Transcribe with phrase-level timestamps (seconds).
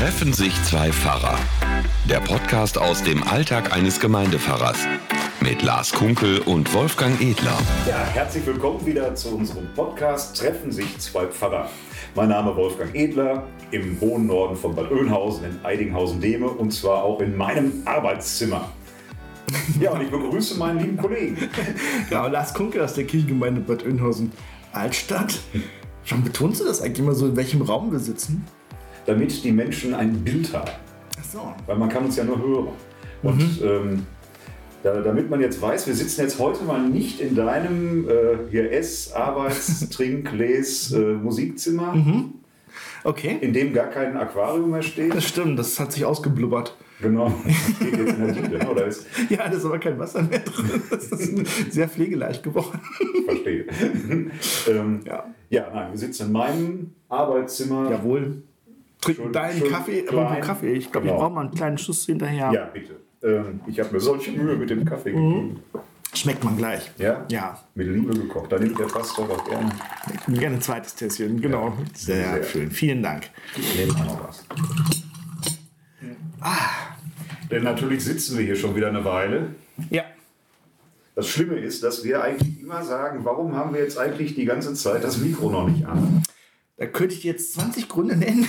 [0.00, 1.38] Treffen sich zwei Pfarrer.
[2.08, 4.78] Der Podcast aus dem Alltag eines Gemeindepfarrers.
[5.42, 7.58] Mit Lars Kunkel und Wolfgang Edler.
[7.86, 11.68] Ja, herzlich willkommen wieder zu unserem Podcast Treffen sich zwei Pfarrer.
[12.14, 17.20] Mein Name Wolfgang Edler, im hohen Norden von Bad Oeynhausen in Eidinghausen-Dehme und zwar auch
[17.20, 18.70] in meinem Arbeitszimmer.
[19.78, 21.36] Ja, und ich begrüße meinen lieben Kollegen.
[22.08, 24.32] Ja, Lars Kunkel aus der Kirchengemeinde Bad Oeynhausen
[24.72, 25.40] Altstadt.
[26.04, 28.46] Schon betonst du das eigentlich immer so, in welchem Raum wir sitzen?
[29.06, 30.70] Damit die Menschen ein Bild haben.
[31.18, 31.54] Ach so.
[31.66, 32.68] Weil man kann uns ja nur hören.
[33.22, 34.06] Und ähm,
[34.82, 38.12] da, damit man jetzt weiß, wir sitzen jetzt heute mal nicht in deinem äh,
[38.50, 41.94] hier Ess-, Arbeits-, Trink-, Les-, äh, Musikzimmer,
[43.02, 43.38] Okay.
[43.40, 45.14] in dem gar kein Aquarium mehr steht.
[45.14, 46.76] Das stimmt, das hat sich ausgeblubbert.
[47.00, 48.70] Genau, das steht jetzt in der Diele, ne?
[48.70, 50.82] oder ist, Ja, da ist aber kein Wasser mehr drin.
[50.90, 52.78] Das ist sehr pflegeleicht geworden.
[53.26, 53.64] verstehe.
[54.68, 55.24] ähm, Ja.
[55.48, 57.90] ja, nein, wir sitzen in meinem Arbeitszimmer.
[57.90, 58.42] Jawohl.
[59.00, 60.26] Trinken deinen Kaffee, klein.
[60.26, 60.72] aber Kaffee.
[60.74, 61.16] Ich glaube, Genau.
[61.18, 62.50] ich brauche mal einen kleinen Schuss hinterher.
[62.52, 62.96] Ja, bitte.
[63.22, 65.62] Ähm, ich habe mir solche Mühe mit dem Kaffee gegeben.
[66.12, 66.90] Schmeckt man gleich.
[66.98, 67.24] Ja?
[67.30, 67.58] Ja.
[67.74, 68.50] Mit Liebe gekocht.
[68.50, 69.70] Da nimmt der Pastor auch gerne.
[70.26, 71.72] Gerne ein zweites Tässchen, genau.
[71.94, 72.42] Sehr, Sehr.
[72.44, 72.70] schön.
[72.70, 73.30] Vielen Dank.
[73.76, 74.44] Nehmen wir noch was.
[76.40, 76.96] Ah.
[77.50, 79.54] Denn natürlich sitzen wir hier schon wieder eine Weile.
[79.90, 80.02] Ja.
[81.14, 84.74] Das Schlimme ist, dass wir eigentlich immer sagen, warum haben wir jetzt eigentlich die ganze
[84.74, 86.22] Zeit das Mikro noch nicht an?
[86.80, 88.48] Da könnte ich jetzt 20 Gründe nennen.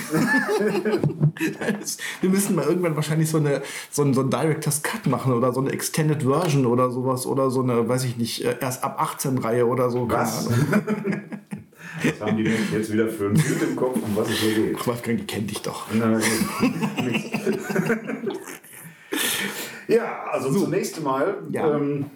[2.22, 5.52] Wir müssen mal irgendwann wahrscheinlich so, eine, so, ein, so ein Director's Cut machen oder
[5.52, 8.96] so eine Extended Version oder sowas oder so eine, weiß ich nicht, äh, erst ab
[8.98, 10.10] 18 Reihe oder so.
[10.10, 10.48] Was?
[10.48, 14.54] Was haben die Menschen jetzt wieder für ein Bild im Kopf, um was es hier
[14.54, 14.86] geht?
[14.86, 15.88] Wolfgang, die kennt dich doch.
[19.88, 21.76] Ja, also zunächst einmal Ja.
[21.76, 22.06] ähm,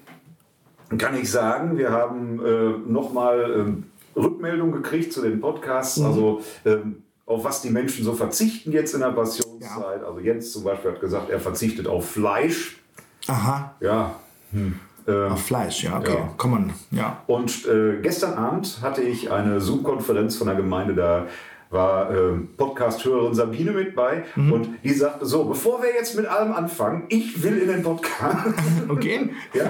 [0.96, 3.84] kann ich sagen, wir haben äh, nochmal ähm,
[4.16, 9.00] Rückmeldung gekriegt zu den Podcasts, also ähm, auf was die Menschen so verzichten jetzt in
[9.00, 10.04] der Passionszeit.
[10.04, 12.78] Also Jens zum Beispiel hat gesagt, er verzichtet auf Fleisch.
[13.26, 14.14] Aha, Ja.
[14.52, 14.78] Hm.
[15.08, 16.14] Ähm, auf Fleisch, ja, okay.
[16.14, 16.34] Ja.
[16.36, 17.22] Komm man, ja.
[17.26, 21.26] Und äh, gestern Abend hatte ich eine Zoom-Konferenz von der Gemeinde, da
[21.70, 26.52] war ähm, Podcast-Hörerin Sabine mit bei und die sagte so, bevor wir jetzt mit allem
[26.52, 28.06] anfangen, ich will in den Podcast.
[28.88, 29.30] Okay.
[29.52, 29.64] ja,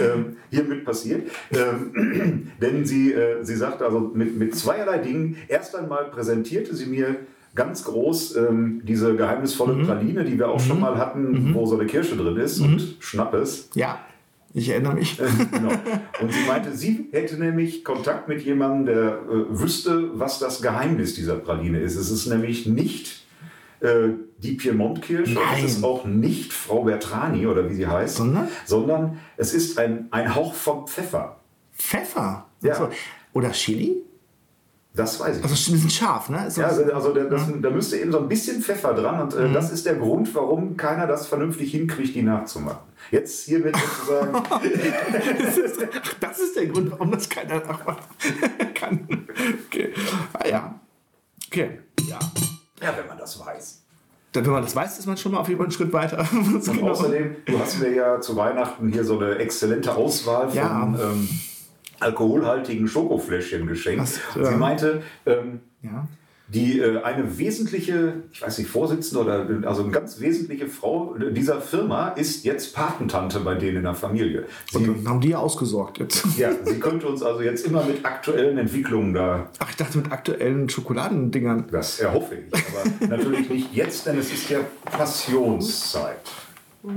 [0.00, 1.30] ähm, hiermit passiert.
[1.52, 6.86] Ähm, denn sie, äh, sie sagte also mit, mit zweierlei Dingen, erst einmal präsentierte sie
[6.86, 7.16] mir
[7.54, 11.86] ganz groß ähm, diese geheimnisvolle Praline, die wir auch schon mal hatten, wo so eine
[11.86, 13.70] Kirsche drin ist und Schnappes.
[13.74, 13.98] Ja,
[14.52, 15.16] ich erinnere mich.
[15.16, 15.72] genau.
[16.20, 21.14] Und sie meinte, sie hätte nämlich Kontakt mit jemandem, der äh, wüsste, was das Geheimnis
[21.14, 21.96] dieser Praline ist.
[21.96, 23.22] Es ist nämlich nicht
[23.80, 24.08] äh,
[24.38, 25.64] die Piemont-Kirsche, Nein.
[25.64, 28.48] es ist auch nicht Frau Bertrani oder wie sie heißt, Sondern?
[28.66, 31.40] sondern es ist ein, ein Hauch vom Pfeffer.
[31.72, 32.46] Pfeffer.
[32.62, 32.72] Ja.
[32.74, 32.88] Ach so.
[33.32, 34.02] Oder Chili?
[34.92, 35.42] Das weiß ich.
[35.44, 36.46] Also ein bisschen scharf, ne?
[36.48, 39.34] Ist ja, also, also der, das, da müsste eben so ein bisschen Pfeffer dran und
[39.34, 42.80] äh, das ist der Grund, warum keiner das vernünftig hinkriegt, die nachzumachen.
[43.12, 44.32] Jetzt hier wird sozusagen
[45.44, 48.04] Das ist, ach, das ist der Grund, warum das keiner nachmachen
[48.74, 49.06] kann.
[49.66, 49.94] Okay.
[50.32, 50.74] Ah ja.
[51.46, 51.78] Okay.
[52.08, 52.18] Ja.
[52.82, 53.82] Ja, wenn man das weiß.
[54.32, 56.18] Dann, wenn man das weiß, ist man schon mal auf jeden Fall einen Schritt weiter.
[56.32, 56.88] Und Genau.
[56.90, 60.82] außerdem, du hast mir ja zu Weihnachten hier so eine exzellente Auswahl von Ja.
[61.00, 61.28] ähm,
[62.00, 64.20] alkoholhaltigen Schokofläschchen geschenkt.
[64.34, 64.50] Und ja.
[64.50, 66.06] Sie meinte, ähm, Ja.
[66.48, 71.60] die äh, eine wesentliche, ich weiß nicht, Vorsitzende oder also eine ganz wesentliche Frau dieser
[71.60, 74.46] Firma ist jetzt Patentante bei denen in der Familie.
[74.72, 76.24] Und Sie, dann haben die ja ausgesorgt jetzt.
[76.36, 80.10] ja, sie könnte uns also jetzt immer mit aktuellen Entwicklungen da Ach, ich dachte mit
[80.10, 81.66] aktuellen Schokoladendingern.
[81.70, 82.52] das erhoffe ich.
[82.54, 86.16] Aber natürlich nicht jetzt, denn es ist ja Passionszeit.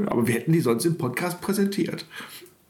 [0.07, 2.05] Aber wir hätten die sonst im Podcast präsentiert.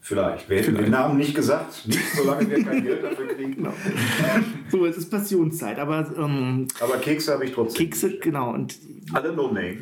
[0.05, 0.49] Vielleicht.
[0.49, 3.55] Wir hätten den Namen nicht gesagt, nicht solange wir kein Geld dafür kriegen.
[3.55, 3.73] Genau.
[4.69, 7.85] So, es ist Passionszeit, aber ähm, Aber Kekse habe ich trotzdem.
[7.85, 8.53] Kekse, genau.
[8.53, 8.75] Und
[9.13, 9.77] Alle No Name.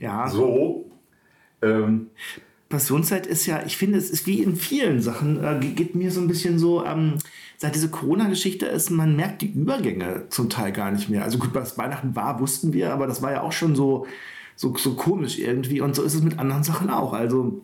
[0.00, 0.90] ja, So.
[1.62, 2.08] Ähm,
[2.70, 6.10] Passionszeit ist ja, ich finde, es ist wie in vielen Sachen, äh, ge- geht mir
[6.10, 7.14] so ein bisschen so, ähm,
[7.58, 11.22] seit diese Corona-Geschichte ist, man merkt die Übergänge zum Teil gar nicht mehr.
[11.22, 14.06] Also gut, was Weihnachten war, wussten wir, aber das war ja auch schon so,
[14.56, 15.80] so, so komisch irgendwie.
[15.80, 17.12] Und so ist es mit anderen Sachen auch.
[17.12, 17.62] Also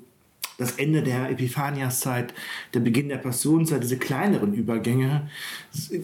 [0.61, 2.35] das Ende der Epiphaniaszeit,
[2.75, 5.29] der Beginn der Passionszeit, diese kleineren Übergänge.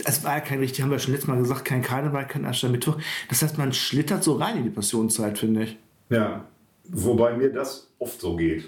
[0.04, 2.96] Es war ja kein richtig, haben wir schon letztes Mal gesagt, kein Karneval, kein Aschermittwoch.
[3.28, 5.76] Das heißt, man schlittert so rein in die Passionszeit, finde ich.
[6.10, 6.44] ja.
[6.88, 8.64] Wobei mir das oft so geht,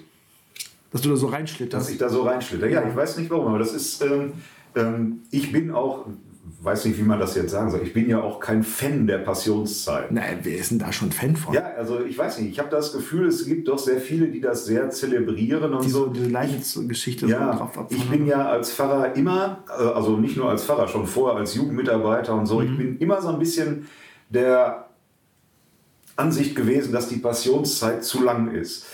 [0.90, 1.90] Dass du da so dass reinschlitterst.
[1.90, 2.66] ich da so reinschlitter.
[2.68, 4.02] Ja, ich weiß nicht warum, aber das ist.
[4.02, 4.32] Ähm,
[4.74, 6.06] ähm, ich bin auch,
[6.60, 9.18] weiß nicht, wie man das jetzt sagen soll, ich bin ja auch kein Fan der
[9.18, 10.10] Passionszeit.
[10.10, 11.54] Nein, ist denn da schon Fan von?
[11.54, 14.40] Ja, also ich weiß nicht, ich habe das Gefühl, es gibt doch sehr viele, die
[14.40, 18.72] das sehr zelebrieren und Die so diese Leidensgeschichte Ja, so drauf ich bin ja als
[18.72, 22.76] Pfarrer immer, äh, also nicht nur als Pfarrer, schon vorher als Jugendmitarbeiter und so, ich
[22.76, 23.86] bin immer so ein bisschen
[24.28, 24.88] der
[26.16, 28.86] Ansicht gewesen, dass die Passionszeit zu lang ist.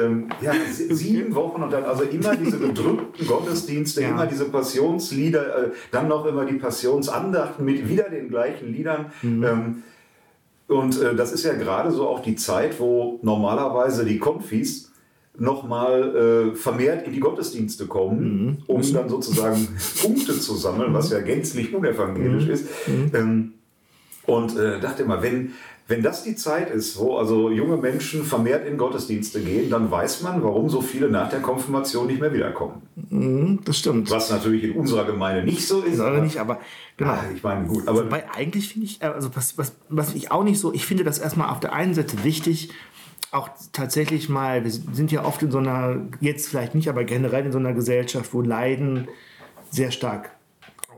[0.00, 4.10] Ähm, ja, sieben Wochen und dann also immer diese bedrückten Gottesdienste, ja.
[4.10, 9.06] immer diese Passionslieder, äh, dann noch immer die Passionsandachten mit wieder den gleichen Liedern.
[9.22, 9.44] Mhm.
[9.44, 9.82] Ähm,
[10.68, 14.92] und äh, das ist ja gerade so auch die Zeit, wo normalerweise die Konfis
[15.38, 18.58] nochmal äh, vermehrt in die Gottesdienste kommen, mhm.
[18.66, 19.68] um dann sozusagen
[20.02, 22.50] Punkte zu sammeln, was ja gänzlich unevangelisch mhm.
[22.50, 22.66] ist.
[22.88, 23.10] Mhm.
[23.14, 23.52] Ähm,
[24.26, 25.52] und äh, dachte immer, wenn,
[25.88, 30.22] wenn das die Zeit ist, wo also junge Menschen vermehrt in Gottesdienste gehen, dann weiß
[30.22, 32.82] man, warum so viele nach der Konfirmation nicht mehr wiederkommen.
[33.08, 34.10] Mhm, das stimmt.
[34.10, 36.00] Was natürlich in unserer Gemeinde nicht so ist.
[36.00, 36.60] Aber nicht, aber
[36.96, 37.12] genau.
[37.12, 37.86] Ah, ich meine, gut.
[37.86, 41.04] Aber Wobei eigentlich finde ich, also was, was, was ich auch nicht so, ich finde
[41.04, 42.70] das erstmal auf der einen Seite wichtig,
[43.30, 47.46] auch tatsächlich mal, wir sind ja oft in so einer, jetzt vielleicht nicht, aber generell
[47.46, 49.06] in so einer Gesellschaft, wo Leiden
[49.70, 50.30] sehr stark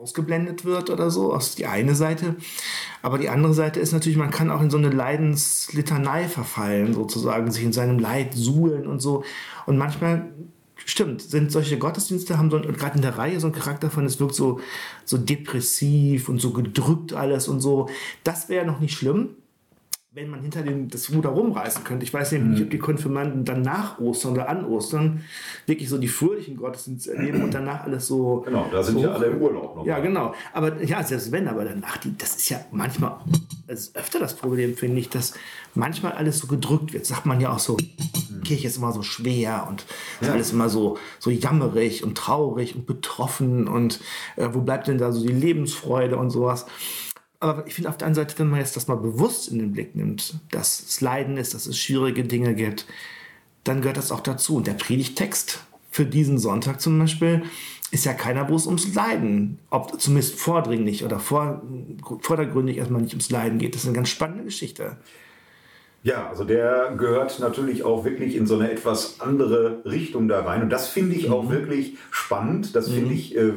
[0.01, 1.33] ausgeblendet wird oder so.
[1.33, 2.37] Das ist die eine Seite.
[3.03, 7.51] Aber die andere Seite ist natürlich, man kann auch in so eine Leidenslitanei verfallen, sozusagen,
[7.51, 9.25] sich in seinem Leid suhlen und so.
[9.67, 10.33] Und manchmal
[10.85, 14.21] stimmt, sind solche Gottesdienste, haben so, gerade in der Reihe so einen Charakter von, es
[14.21, 14.61] wirkt so,
[15.05, 17.89] so depressiv und so gedrückt alles und so.
[18.25, 19.31] Das wäre noch nicht schlimm
[20.13, 22.03] wenn man hinter dem, das Ruder rumreißen könnte.
[22.03, 25.23] Ich weiß nämlich nicht, ob die Konfirmanden dann nach Ostern oder an Ostern
[25.67, 28.41] wirklich so die fröhlichen Gottesdienste erleben und danach alles so.
[28.47, 29.85] Genau, da sind so, ja alle im Urlaub noch.
[29.85, 30.35] Ja, genau.
[30.55, 33.19] Aber ja, selbst wenn, aber danach, die, das ist ja manchmal,
[33.67, 35.35] das ist öfter das Problem, finde ich, dass
[35.75, 37.05] manchmal alles so gedrückt wird.
[37.05, 38.43] Sagt man ja auch so, mhm.
[38.45, 39.85] Kirche ist immer so schwer und
[40.23, 40.33] ja.
[40.33, 44.01] alles immer so, so jammerig und traurig und betroffen und
[44.37, 46.65] äh, wo bleibt denn da so die Lebensfreude und sowas.
[47.41, 49.73] Aber ich finde auf der anderen Seite, wenn man jetzt das mal bewusst in den
[49.73, 52.87] Blick nimmt, dass es Leiden ist, dass es schwierige Dinge gibt,
[53.65, 54.57] dann gehört das auch dazu.
[54.57, 57.43] Und der Predigtext für diesen Sonntag zum Beispiel
[57.91, 61.63] ist ja keiner, wo es ums Leiden, ob zumindest vordringlich oder vor,
[62.21, 63.75] vordergründig erstmal nicht ums Leiden geht.
[63.75, 64.97] Das ist eine ganz spannende Geschichte.
[66.03, 70.63] Ja, also der gehört natürlich auch wirklich in so eine etwas andere Richtung da rein.
[70.63, 71.51] Und das finde ich auch mhm.
[71.51, 72.77] wirklich spannend.
[72.77, 73.13] Das finde mhm.
[73.13, 73.53] ich, äh,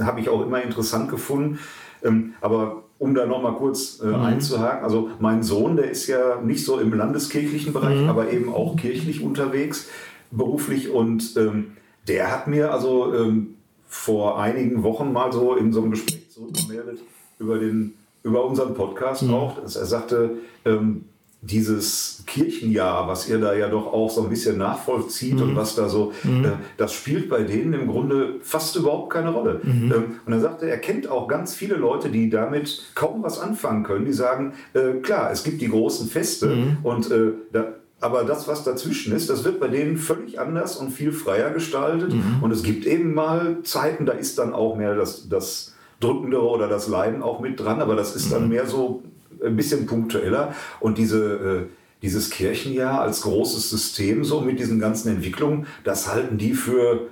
[0.00, 1.58] habe ich auch immer interessant gefunden.
[2.02, 4.14] Ähm, aber um da nochmal kurz äh, mhm.
[4.14, 8.08] einzuhaken, also mein Sohn, der ist ja nicht so im landeskirchlichen Bereich, mhm.
[8.08, 9.88] aber eben auch kirchlich unterwegs,
[10.30, 11.72] beruflich und ähm,
[12.06, 13.54] der hat mir also ähm,
[13.88, 17.00] vor einigen Wochen mal so in so einem Gespräch zurückgemeldet
[17.40, 19.34] über, den, über unseren Podcast mhm.
[19.34, 21.06] auch, dass er sagte, ähm,
[21.44, 25.42] dieses Kirchenjahr, was ihr da ja doch auch so ein bisschen nachvollzieht mhm.
[25.42, 26.44] und was da so, mhm.
[26.44, 29.60] äh, das spielt bei denen im Grunde fast überhaupt keine Rolle.
[29.62, 29.92] Mhm.
[29.92, 33.82] Ähm, und er sagte, er kennt auch ganz viele Leute, die damit kaum was anfangen
[33.82, 36.76] können, die sagen, äh, klar, es gibt die großen Feste mhm.
[36.84, 40.90] und äh, da, aber das, was dazwischen ist, das wird bei denen völlig anders und
[40.90, 42.12] viel freier gestaltet.
[42.12, 42.42] Mhm.
[42.42, 46.66] Und es gibt eben mal Zeiten, da ist dann auch mehr das, das Drückendere oder
[46.68, 48.48] das Leiden auch mit dran, aber das ist dann mhm.
[48.48, 49.02] mehr so
[49.44, 50.54] ein bisschen punktueller.
[50.80, 51.66] Und diese, äh,
[52.02, 57.08] dieses Kirchenjahr als großes System so mit diesen ganzen Entwicklungen, das halten die für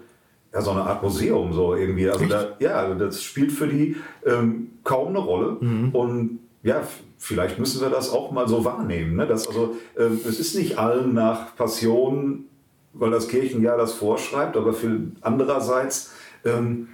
[0.53, 2.09] ja, so eine Art Museum so irgendwie.
[2.09, 3.97] Also da, ja, das spielt für die
[4.27, 5.57] ähm, kaum eine Rolle.
[5.61, 5.91] Mhm.
[5.91, 6.83] Und ja,
[7.19, 9.17] vielleicht müssen wir das auch mal so wahrnehmen.
[9.17, 9.27] Ne?
[9.27, 12.47] Dass also, ähm, es ist nicht allen nach Passion,
[12.93, 16.13] weil das Kirchenjahr das vorschreibt, aber für andererseits
[16.45, 16.89] ähm,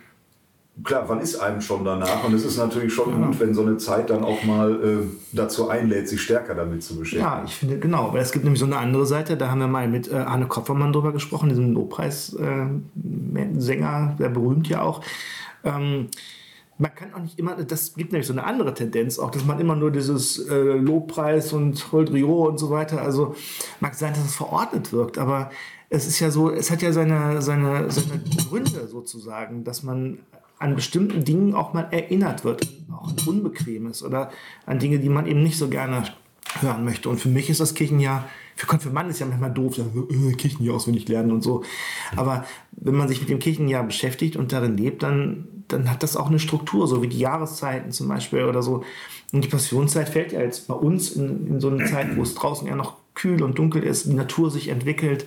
[0.85, 2.25] klar, wann ist einem schon danach?
[2.25, 3.27] Und es ist natürlich schon ja.
[3.27, 6.97] gut, wenn so eine Zeit dann auch mal äh, dazu einlädt, sich stärker damit zu
[6.99, 7.25] beschäftigen.
[7.25, 8.13] Ja, ich finde, genau.
[8.13, 10.47] Weil es gibt nämlich so eine andere Seite, da haben wir mal mit äh, Arne
[10.47, 12.83] Kopfermann drüber gesprochen, diesem Lobpreissänger,
[14.15, 15.03] äh, der berühmt ja auch.
[15.65, 16.09] Ähm,
[16.79, 19.59] man kann auch nicht immer, das gibt nämlich so eine andere Tendenz auch, dass man
[19.59, 23.35] immer nur dieses äh, Lobpreis und Holdrio und so weiter, also
[23.81, 25.51] mag sein, dass es verordnet wirkt, aber
[25.89, 30.19] es ist ja so, es hat ja seine, seine, seine Gründe sozusagen, dass man
[30.59, 34.31] an bestimmten Dingen auch mal erinnert wird, auch an Unbequemes oder
[34.65, 36.05] an Dinge, die man eben nicht so gerne
[36.61, 37.09] hören möchte.
[37.09, 40.77] Und für mich ist das Kirchenjahr, für Konfirmanden ist ja manchmal doof, ja, äh, Kirchenjahr
[40.77, 41.63] auswendig lernen und so.
[42.15, 46.17] Aber wenn man sich mit dem Kirchenjahr beschäftigt und darin lebt, dann, dann hat das
[46.17, 48.85] auch eine Struktur, so wie die Jahreszeiten zum Beispiel oder so.
[49.33, 52.35] Und die Passionszeit fällt ja jetzt bei uns in, in so eine Zeit, wo es
[52.35, 55.27] draußen eher noch kühl und dunkel ist, die Natur sich entwickelt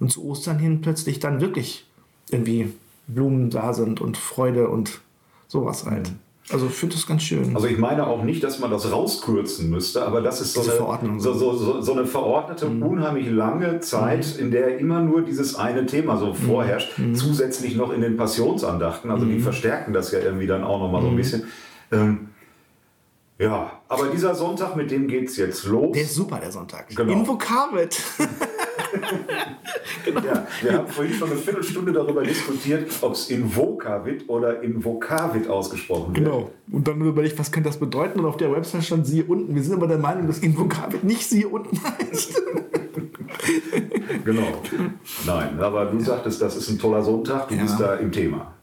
[0.00, 1.86] und zu Ostern hin plötzlich dann wirklich
[2.30, 2.72] irgendwie
[3.06, 5.00] Blumen da sind und Freude und
[5.48, 6.10] sowas halt.
[6.10, 6.18] Mhm.
[6.50, 7.54] Also ich finde das ganz schön.
[7.54, 11.18] Also ich meine auch nicht, dass man das rauskürzen müsste, aber das ist so, eine,
[11.18, 12.82] so, so, so, eine verordnete, mhm.
[12.82, 14.44] unheimlich lange Zeit, mhm.
[14.44, 16.34] in der immer nur dieses eine Thema so mhm.
[16.34, 16.98] vorherrscht.
[16.98, 17.14] Mhm.
[17.14, 21.08] Zusätzlich noch in den Passionsandachten, also die verstärken das ja irgendwie dann auch nochmal so
[21.08, 21.44] ein bisschen.
[21.90, 22.28] Ähm,
[23.38, 25.92] ja, aber dieser Sonntag, mit dem geht es jetzt los.
[25.92, 26.88] Der ist super, der Sonntag.
[26.94, 27.12] Genau.
[27.12, 28.00] Invokavit.
[30.04, 30.20] genau.
[30.20, 34.84] ja, wir haben vorhin schon eine Viertelstunde darüber diskutiert, ob es in Vokavit oder in
[34.84, 36.26] Vokavit ausgesprochen wird.
[36.26, 36.50] Genau.
[36.70, 38.20] Und dann überlegt, was könnte das bedeuten?
[38.20, 39.54] Und auf der Website stand siehe unten.
[39.54, 42.42] Wir sind aber der Meinung, dass in Vokavit nicht siehe unten heißt.
[44.24, 44.62] genau.
[45.26, 47.62] Nein, aber du sagtest, das ist ein toller Sonntag, du ja.
[47.62, 48.54] bist da im Thema.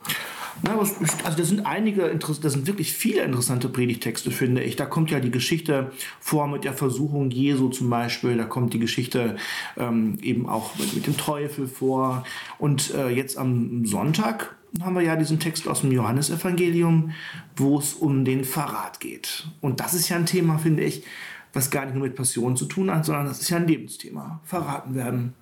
[0.63, 0.96] Na, also
[1.38, 4.75] das sind einige, das sind wirklich viele interessante Predigtexte, finde ich.
[4.75, 8.38] Da kommt ja die Geschichte vor mit der Versuchung Jesu zum Beispiel.
[8.38, 9.38] Da kommt die Geschichte
[9.77, 12.24] ähm, eben auch mit, mit, dem Teufel vor.
[12.60, 17.12] Und äh, jetzt am Sonntag haben wir ja diesen Text aus dem Johannesevangelium,
[17.56, 19.48] wo es um den Verrat geht.
[19.62, 21.03] Und das ist ja ein Thema, finde ich,
[21.53, 24.39] was gar nicht nur mit Passion zu tun hat, sondern das ist ja ein Lebensthema.
[24.44, 25.34] Verraten werden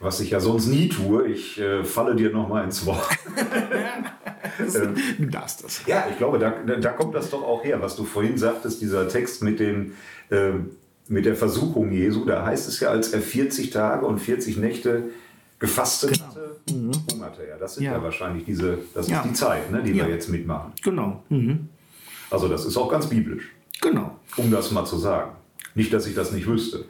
[0.00, 1.28] was ich ja sonst nie tue.
[1.28, 3.08] Ich äh, falle dir noch mal ins Wort.
[4.74, 5.82] Ähm, du darfst das.
[5.86, 9.08] Ja, ich glaube, da, da kommt das doch auch her, was du vorhin sagtest, dieser
[9.08, 9.92] Text mit, den,
[10.30, 10.50] äh,
[11.08, 12.24] mit der Versuchung Jesu.
[12.24, 15.04] Da heißt es ja, als er 40 Tage und 40 Nächte
[15.58, 16.26] gefastet genau.
[16.26, 16.92] hatte, mhm.
[17.12, 17.58] hungerte er.
[17.58, 17.92] Das sind ja.
[17.92, 19.20] ja, wahrscheinlich diese, das ja.
[19.20, 20.72] ist die Zeit, ne, die wir jetzt mitmachen.
[20.82, 21.22] Genau.
[21.28, 21.68] Mhm.
[22.30, 23.52] Also das ist auch ganz biblisch.
[23.80, 24.18] Genau.
[24.36, 25.35] Um das mal zu sagen.
[25.76, 26.86] Nicht, dass ich das nicht wüsste.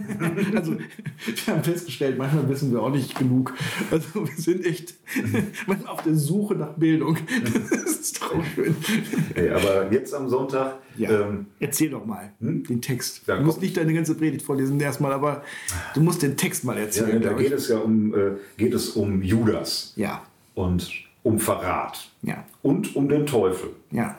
[0.54, 3.52] also, wir haben festgestellt, manchmal wissen wir auch nicht genug.
[3.90, 4.94] Also, wir sind echt
[5.86, 7.18] auf der Suche nach Bildung.
[7.68, 8.76] Das ist doch schön.
[9.34, 10.78] Hey, aber jetzt am Sonntag.
[10.96, 12.62] Ja, ähm, erzähl doch mal hm?
[12.62, 13.22] den Text.
[13.26, 15.42] Ja, du musst nicht deine ganze Predigt vorlesen erstmal, aber
[15.94, 17.20] du musst den Text mal erzählen.
[17.20, 19.94] Ja, da geht es ja um, äh, geht es um Judas.
[19.96, 20.22] Ja.
[20.54, 20.92] Und
[21.24, 22.08] um Verrat.
[22.22, 22.44] Ja.
[22.62, 23.70] Und um den Teufel.
[23.90, 24.16] Ja.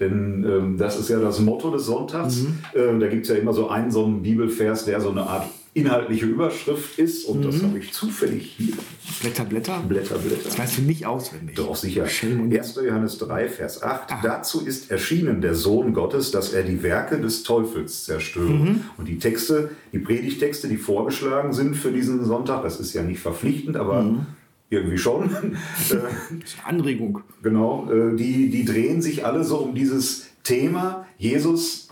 [0.00, 2.42] Denn ähm, das ist ja das Motto des Sonntags.
[2.42, 2.58] Mhm.
[2.74, 5.46] Ähm, da gibt es ja immer so einen, so einen Bibelvers, der so eine Art
[5.74, 7.24] inhaltliche Überschrift ist.
[7.24, 7.44] Und mhm.
[7.44, 8.74] das habe ich zufällig hier.
[9.20, 9.82] Blätter, Blätter?
[9.86, 10.44] Blätter, Blätter.
[10.44, 11.56] Das weißt du nicht auswendig.
[11.56, 12.04] Doch, sicher.
[12.04, 12.80] 1.
[12.84, 14.12] Johannes 3, Vers 8.
[14.12, 14.20] Aha.
[14.22, 18.50] Dazu ist erschienen der Sohn Gottes, dass er die Werke des Teufels zerstöre.
[18.50, 18.80] Mhm.
[18.96, 23.20] Und die Texte, die Predigtexte, die vorgeschlagen sind für diesen Sonntag, das ist ja nicht
[23.20, 24.26] verpflichtend, aber mhm
[24.70, 25.30] irgendwie schon.
[26.64, 27.22] Anregung.
[27.42, 31.88] Genau, äh, die, die drehen sich alle so um dieses Thema Jesus,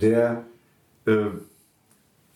[0.00, 0.44] der
[1.06, 1.26] äh,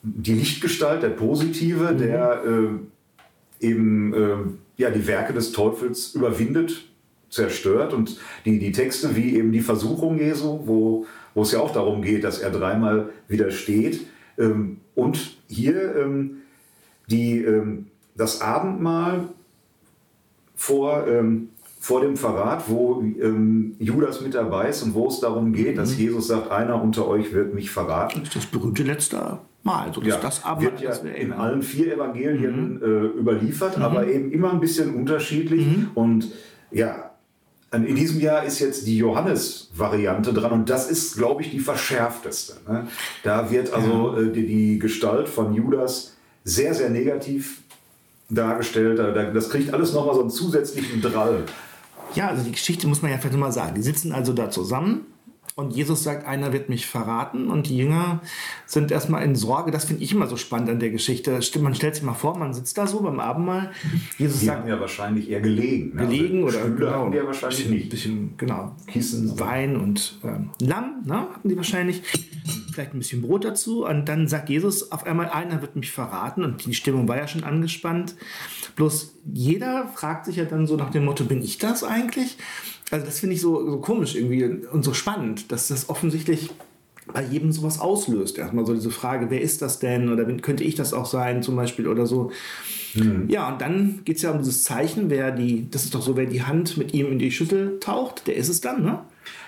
[0.03, 1.99] die Lichtgestalt, der Positive, mhm.
[1.99, 4.37] der äh, eben äh,
[4.77, 6.85] ja, die Werke des Teufels überwindet,
[7.31, 7.93] zerstört.
[7.93, 12.03] Und die, die Texte wie eben die Versuchung Jesu, wo, wo es ja auch darum
[12.03, 14.07] geht, dass er dreimal widersteht.
[14.39, 16.43] Ähm, und hier ähm,
[17.09, 17.87] die, ähm,
[18.17, 19.29] das Abendmahl
[20.55, 25.53] vor, ähm, vor dem Verrat, wo ähm, Judas mit dabei ist und wo es darum
[25.53, 25.77] geht, mhm.
[25.77, 28.21] dass Jesus sagt, einer unter euch wird mich verraten.
[28.21, 29.93] Das ist das berühmte letzte Mal.
[29.95, 32.83] So ja, das aber, wird ja in allen vier Evangelien mhm.
[32.83, 33.85] äh, überliefert, mhm.
[33.85, 35.67] aber eben immer ein bisschen unterschiedlich.
[35.67, 35.91] Mhm.
[35.95, 36.33] Und
[36.71, 37.11] ja,
[37.83, 42.55] in diesem Jahr ist jetzt die Johannes-Variante dran und das ist, glaube ich, die verschärfteste.
[42.71, 42.87] Ne?
[43.23, 47.63] Da wird also äh, die, die Gestalt von Judas sehr, sehr negativ
[48.29, 48.99] dargestellt.
[49.35, 51.45] Das kriegt alles nochmal so einen zusätzlichen Drall.
[52.15, 53.75] Ja, also die Geschichte muss man ja vielleicht mal sagen.
[53.75, 55.07] Die sitzen also da zusammen
[55.57, 58.21] und Jesus sagt, einer wird mich verraten und die Jünger
[58.67, 59.71] sind erstmal in Sorge.
[59.71, 61.39] Das finde ich immer so spannend an der Geschichte.
[61.61, 63.71] Man stellt sich mal vor, man sitzt da so beim Abendmahl.
[64.19, 65.95] Jesus die sagt, haben ja wahrscheinlich eher gelegen.
[65.95, 66.07] Ne?
[66.09, 67.91] Gelegen also oder Stühle genau, haben die ja wahrscheinlich bisschen, nicht.
[67.91, 72.03] Bisschen, genau, Kissen, Wein und ähm, Lamm ne, hatten die wahrscheinlich.
[72.73, 73.87] Vielleicht ein bisschen Brot dazu.
[73.87, 76.43] Und dann sagt Jesus auf einmal, einer wird mich verraten.
[76.43, 78.17] Und die Stimmung war ja schon angespannt.
[78.75, 82.37] Bloß jeder fragt sich ja dann so nach dem Motto, bin ich das eigentlich?
[82.91, 86.51] Also das finde ich so, so komisch irgendwie und so spannend, dass das offensichtlich
[87.13, 88.39] bei jedem sowas auslöst.
[88.39, 90.13] Erstmal so diese Frage, wer ist das denn?
[90.13, 92.31] Oder könnte ich das auch sein zum Beispiel oder so.
[92.95, 93.29] Mhm.
[93.29, 96.17] Ja, und dann geht es ja um dieses Zeichen, wer die, das ist doch so,
[96.17, 99.01] wer die Hand mit ihm in die Schüssel taucht, der ist es dann, ne?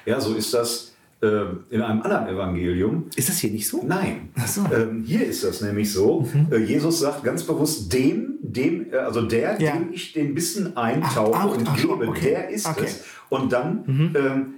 [0.04, 3.04] Ja, so ist das äh, in einem anderen Evangelium.
[3.16, 3.82] Ist das hier nicht so?
[3.86, 4.28] Nein.
[4.46, 4.62] So.
[4.74, 6.28] Ähm, hier ist das nämlich so.
[6.32, 6.52] Mhm.
[6.52, 9.72] Äh, Jesus sagt ganz bewusst, dem, dem, äh, also der, ja.
[9.72, 12.30] dem ich den Bissen eintauche ach, ach, und ach, gebe, okay.
[12.30, 12.84] der ist okay.
[12.84, 13.04] es.
[13.28, 14.16] Und dann mhm.
[14.16, 14.54] ähm,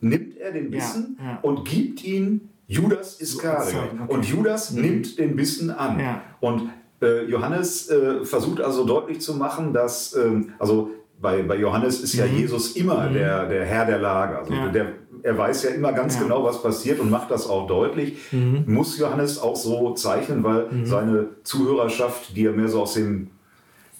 [0.00, 1.38] nimmt er den Bissen ja, ja.
[1.42, 3.90] und gibt ihn Judas Iskariot.
[3.92, 4.14] Okay.
[4.14, 4.82] Und Judas mhm.
[4.82, 5.98] nimmt den Bissen an.
[5.98, 6.22] Ja.
[6.40, 6.70] Und
[7.02, 10.90] äh, Johannes äh, versucht also deutlich zu machen, dass, ähm, also
[11.20, 12.36] bei, bei Johannes ist ja mhm.
[12.36, 13.14] Jesus immer mhm.
[13.14, 14.38] der, der Herr der Lage.
[14.38, 14.92] Also der,
[15.22, 18.18] er weiß ja immer ganz genau, was passiert und macht das auch deutlich.
[18.30, 18.64] Mhm.
[18.66, 20.86] Muss Johannes auch so zeichnen, weil mhm.
[20.86, 23.30] seine Zuhörerschaft, die ja mehr so aus dem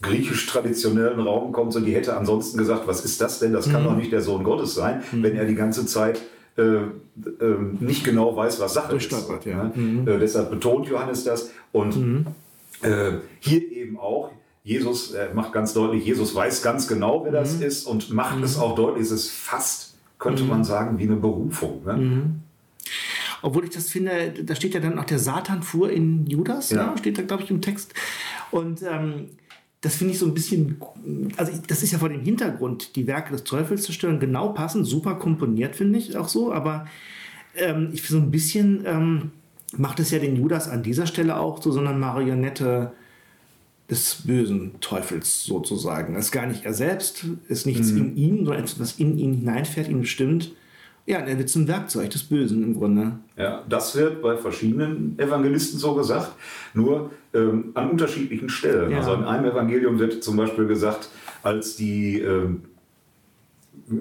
[0.02, 3.52] griechisch-traditionellen Raum kommt, so die hätte ansonsten gesagt, was ist das denn?
[3.52, 3.86] Das kann mhm.
[3.86, 5.22] doch nicht der Sohn Gottes sein, mhm.
[5.22, 6.20] wenn er die ganze Zeit
[6.56, 6.90] äh, äh,
[7.80, 9.10] nicht genau weiß, was Sache ist.
[9.44, 9.64] Ja.
[9.64, 9.72] Ne?
[9.74, 10.08] Mhm.
[10.08, 11.50] Äh, deshalb betont Johannes das.
[11.72, 12.26] Und mhm.
[12.82, 14.30] äh, hier eben auch,
[14.62, 17.64] Jesus macht ganz deutlich, Jesus weiß ganz genau, wer das mhm.
[17.64, 18.62] ist und macht es mhm.
[18.62, 21.82] auch deutlich, es ist fast, könnte man sagen, wie eine Berufung.
[21.84, 22.30] Ne?
[23.42, 26.92] Obwohl ich das finde, da steht ja dann auch der Satan fuhr in Judas, ja.
[26.92, 26.98] ne?
[26.98, 27.92] steht da, glaube ich, im Text.
[28.50, 29.28] Und ähm,
[29.84, 30.78] das finde ich so ein bisschen,
[31.36, 34.86] also das ist ja vor dem Hintergrund, die Werke des Teufels zu stören, genau passend,
[34.86, 36.86] super komponiert, finde ich auch so, aber
[37.54, 39.30] ähm, ich finde so ein bisschen ähm,
[39.76, 42.92] macht es ja den Judas an dieser Stelle auch zu so einer Marionette
[43.90, 46.14] des bösen Teufels sozusagen.
[46.14, 47.98] Das ist gar nicht er selbst, ist nichts mhm.
[47.98, 50.52] in ihm, sondern etwas, was in ihn hineinfährt, ihn bestimmt.
[51.06, 53.12] Ja, er wird zum Werkzeug des Bösen im Grunde.
[53.36, 56.32] Ja, das wird bei verschiedenen Evangelisten so gesagt,
[56.72, 58.90] nur ähm, an unterschiedlichen Stellen.
[58.90, 58.98] Ja.
[58.98, 61.10] Also in einem Evangelium wird zum Beispiel gesagt,
[61.42, 62.62] als die ähm,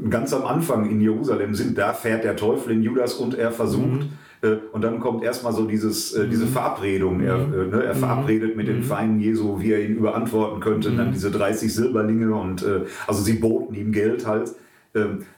[0.09, 4.03] ganz am Anfang in Jerusalem sind, da fährt der Teufel in Judas und er versucht,
[4.03, 4.09] mhm
[4.43, 6.49] äh, und dann kommt erstmal so dieses, äh, diese mhm.
[6.49, 7.21] Verabredung.
[7.21, 7.53] Er, mhm.
[7.53, 8.83] äh, ne, er verabredet mit den mhm.
[8.83, 10.89] Feinden Jesu, wie er ihn überantworten könnte.
[10.89, 12.65] Und dann diese 30 Silberlinge und
[13.07, 14.51] also sie boten ihm Geld halt,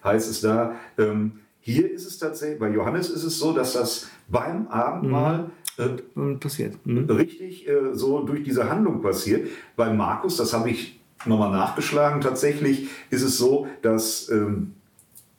[0.04, 0.74] heißt es da.
[0.98, 1.34] Ähm,
[1.68, 6.76] hier ist es tatsächlich, bei Johannes ist es so, dass das beim Abendmahl äh, passiert.
[6.86, 7.10] Mhm.
[7.10, 9.48] Richtig äh, so durch diese Handlung passiert.
[9.76, 14.74] Bei Markus, das habe ich nochmal nachgeschlagen, tatsächlich ist es so, dass ähm,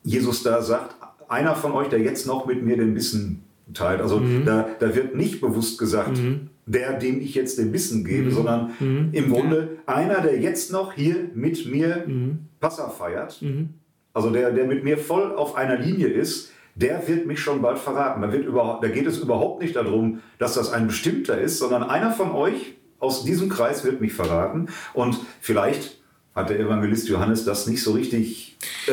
[0.03, 0.97] Jesus da sagt,
[1.29, 4.01] einer von euch, der jetzt noch mit mir den Bissen teilt.
[4.01, 4.45] Also mhm.
[4.45, 6.51] da, da wird nicht bewusst gesagt, mhm.
[6.67, 8.33] der, dem ich jetzt den Bissen gebe, mhm.
[8.33, 9.11] sondern mhm.
[9.13, 9.95] im Grunde ja.
[9.95, 12.47] einer, der jetzt noch hier mit mir mhm.
[12.59, 13.75] Passa feiert, mhm.
[14.17, 17.79] Also der, der mit mir voll auf einer Linie ist, der wird mich schon bald
[17.79, 18.23] verraten.
[18.23, 21.83] Da, wird überhaupt, da geht es überhaupt nicht darum, dass das ein bestimmter ist, sondern
[21.83, 24.69] einer von euch aus diesem Kreis wird mich verraten.
[24.95, 25.99] Und vielleicht
[26.35, 28.57] hat der Evangelist Johannes das nicht so richtig
[28.89, 28.93] äh,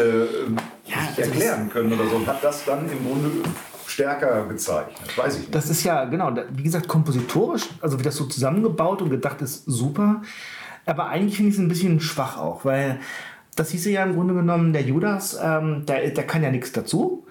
[0.90, 3.32] ja, also erklären können oder so und hat das dann im Grunde
[3.88, 5.18] stärker gezeichnet.
[5.18, 5.56] Weiß ich nicht.
[5.56, 9.64] Das ist ja, genau, wie gesagt, kompositorisch, also wie das so zusammengebaut und gedacht ist,
[9.68, 10.22] super.
[10.86, 13.00] Aber eigentlich finde ich es ein bisschen schwach auch, weil
[13.56, 17.26] das hieße ja im Grunde genommen, der Judas, ähm, der, der kann ja nichts dazu.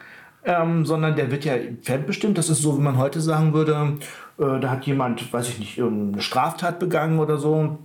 [0.44, 2.36] Ähm, sondern der wird ja fremdbestimmt.
[2.36, 3.98] Das ist so, wie man heute sagen würde,
[4.38, 7.78] äh, da hat jemand, weiß ich nicht, eine Straftat begangen oder so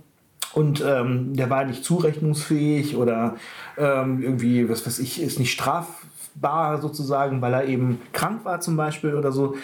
[0.54, 3.36] und ähm, der war nicht zurechnungsfähig oder
[3.76, 5.86] ähm, irgendwie, was weiß ich, ist nicht straf,
[6.34, 9.56] bar sozusagen, weil er eben krank war zum Beispiel oder so,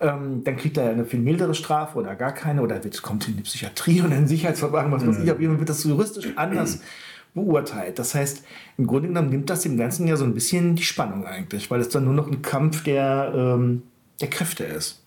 [0.00, 3.36] ähm, dann kriegt er eine viel mildere Strafe oder gar keine oder wird, kommt in
[3.36, 6.80] die Psychiatrie und in Sicherheitsverwahrung, was weiß ich, auf jeden Fall wird das juristisch anders
[7.34, 7.98] beurteilt.
[7.98, 8.42] Das heißt,
[8.76, 11.80] im Grunde genommen nimmt das dem Ganzen ja so ein bisschen die Spannung eigentlich, weil
[11.80, 13.82] es dann nur noch ein Kampf der, ähm,
[14.20, 15.02] der Kräfte ist.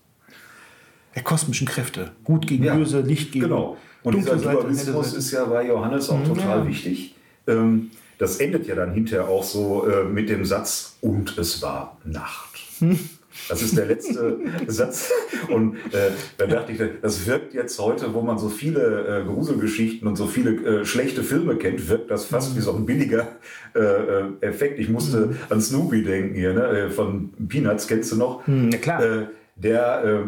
[1.14, 2.12] Der kosmischen Kräfte.
[2.24, 3.76] Gut gegen ja, böse, Licht gegen Genau.
[4.02, 6.66] Und dieser Dualismus ist ja bei Johannes auch total ja.
[6.66, 7.14] wichtig.
[7.46, 11.98] Ähm, das endet ja dann hinterher auch so äh, mit dem Satz, und es war
[12.04, 12.58] Nacht.
[13.48, 15.10] Das ist der letzte Satz.
[15.48, 20.06] Und äh, da dachte ich, das wirkt jetzt heute, wo man so viele äh, Gruselgeschichten
[20.06, 22.58] und so viele äh, schlechte Filme kennt, wirkt das fast mhm.
[22.58, 23.36] wie so ein billiger
[23.74, 24.78] äh, äh, Effekt.
[24.78, 25.36] Ich musste mhm.
[25.48, 26.62] an Snoopy denken hier, ne?
[26.62, 28.46] Äh, von Peanuts, kennst du noch?
[28.46, 30.18] Mhm, klar der, äh,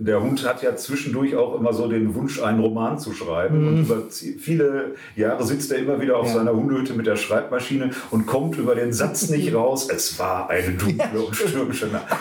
[0.00, 3.60] der Hund hat ja zwischendurch auch immer so den Wunsch, einen Roman zu schreiben.
[3.60, 3.68] Mhm.
[3.68, 6.34] Und über viele Jahre sitzt er immer wieder auf ja.
[6.34, 9.88] seiner Hundehütte mit der Schreibmaschine und kommt über den Satz nicht raus.
[9.90, 12.16] Es war eine dunkle und stürmische Nacht.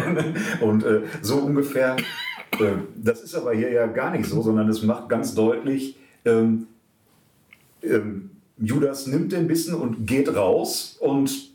[0.60, 1.96] und äh, so ungefähr,
[2.60, 2.64] äh,
[2.94, 6.68] das ist aber hier ja gar nicht so, sondern es macht ganz deutlich, ähm,
[7.82, 11.50] ähm, Judas nimmt den Bissen und geht raus und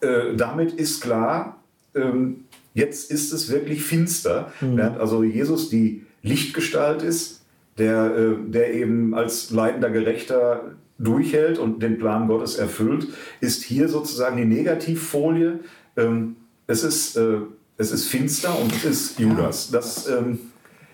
[0.00, 1.58] äh, damit ist klar,
[1.94, 2.45] ähm,
[2.76, 4.76] Jetzt ist es wirklich finster, mhm.
[4.76, 7.40] während also Jesus die Lichtgestalt ist,
[7.78, 13.08] der, äh, der eben als leitender Gerechter durchhält und den Plan Gottes erfüllt,
[13.40, 15.60] ist hier sozusagen die Negativfolie.
[15.96, 16.36] Ähm,
[16.66, 17.38] es ist, äh,
[17.78, 19.70] es ist finster und es ist Judas.
[19.70, 20.38] Das ähm,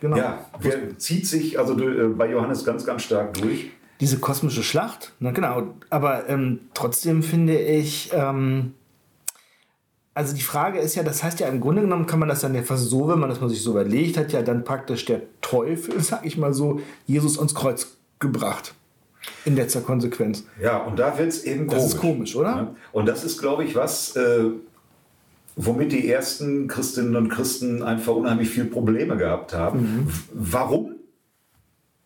[0.01, 0.17] genau.
[0.17, 0.49] ja,
[0.99, 3.71] zieht sich also äh, bei Johannes ganz, ganz stark durch.
[4.01, 5.75] Diese kosmische Schlacht, na genau.
[5.91, 8.75] Aber ähm, trotzdem finde ich, ähm,
[10.15, 12.55] also die Frage ist ja, das heißt ja im Grunde genommen kann man das dann
[12.55, 15.23] ja fast so, wenn man das mal sich so überlegt, hat ja dann praktisch der
[15.41, 18.75] Teufel, sag ich mal so, Jesus ans Kreuz gebracht.
[19.45, 20.45] In letzter Konsequenz.
[20.61, 21.83] Ja, und da wird es eben komisch.
[21.83, 22.49] Das ist komisch, oder?
[22.49, 22.75] Ja.
[22.91, 24.45] Und das ist, glaube ich, was, äh,
[25.55, 29.81] womit die ersten Christinnen und Christen einfach unheimlich viel Probleme gehabt haben.
[29.81, 30.09] Mhm.
[30.33, 30.97] Warum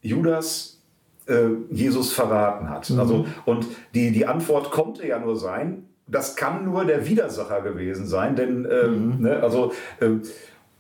[0.02, 0.78] Judas
[1.26, 2.90] äh, Jesus verraten hat.
[2.90, 3.00] Mhm.
[3.00, 8.06] Also, und die, die Antwort konnte ja nur sein, das kann nur der Widersacher gewesen
[8.06, 9.22] sein, denn ähm, mhm.
[9.22, 10.22] ne, also ähm,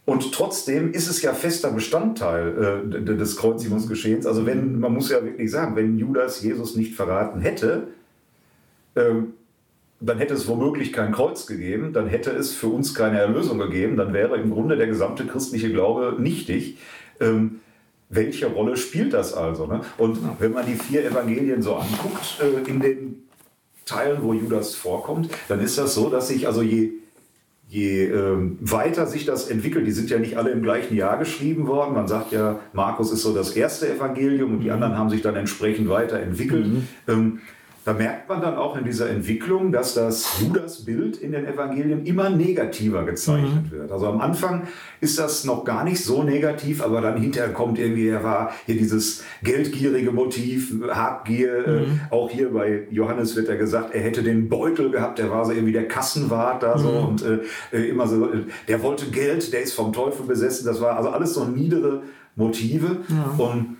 [0.04, 4.24] und trotzdem ist es ja fester Bestandteil äh, des Kreuzigungsgeschehens.
[4.24, 7.88] Also wenn, man muss ja wirklich sagen, wenn Judas Jesus nicht verraten hätte,
[8.94, 9.32] ähm,
[9.98, 13.96] dann hätte es womöglich kein Kreuz gegeben, dann hätte es für uns keine Erlösung gegeben,
[13.96, 16.78] dann wäre im Grunde der gesamte christliche Glaube nichtig.
[17.18, 17.60] Ähm,
[18.08, 19.66] welche Rolle spielt das also?
[19.66, 19.80] Ne?
[19.98, 23.25] Und wenn man die vier Evangelien so anguckt, äh, in den
[23.86, 26.92] Teilen, wo Judas vorkommt, dann ist das so, dass sich also je
[27.68, 31.66] je ähm, weiter sich das entwickelt, die sind ja nicht alle im gleichen Jahr geschrieben
[31.66, 31.94] worden.
[31.94, 35.34] Man sagt ja, Markus ist so das erste Evangelium und die anderen haben sich dann
[35.34, 36.66] entsprechend weiterentwickelt.
[37.08, 37.40] Ähm,
[37.86, 42.30] da merkt man dann auch in dieser Entwicklung, dass das Judas-Bild in den Evangelien immer
[42.30, 43.70] negativer gezeichnet mhm.
[43.70, 43.92] wird.
[43.92, 44.66] Also am Anfang
[45.00, 48.76] ist das noch gar nicht so negativ, aber dann hinterher kommt irgendwie, er war hier
[48.76, 51.64] dieses geldgierige Motiv, Habgier.
[51.64, 52.00] Mhm.
[52.10, 55.44] Äh, auch hier bei Johannes wird er gesagt, er hätte den Beutel gehabt, der war
[55.44, 57.06] so irgendwie der Kassenwart da so mhm.
[57.06, 57.38] und äh,
[57.70, 60.66] äh immer so, äh, der wollte Geld, der ist vom Teufel besessen.
[60.66, 62.02] Das war also alles so niedere
[62.34, 62.96] Motive.
[63.08, 63.32] Ja.
[63.38, 63.76] Und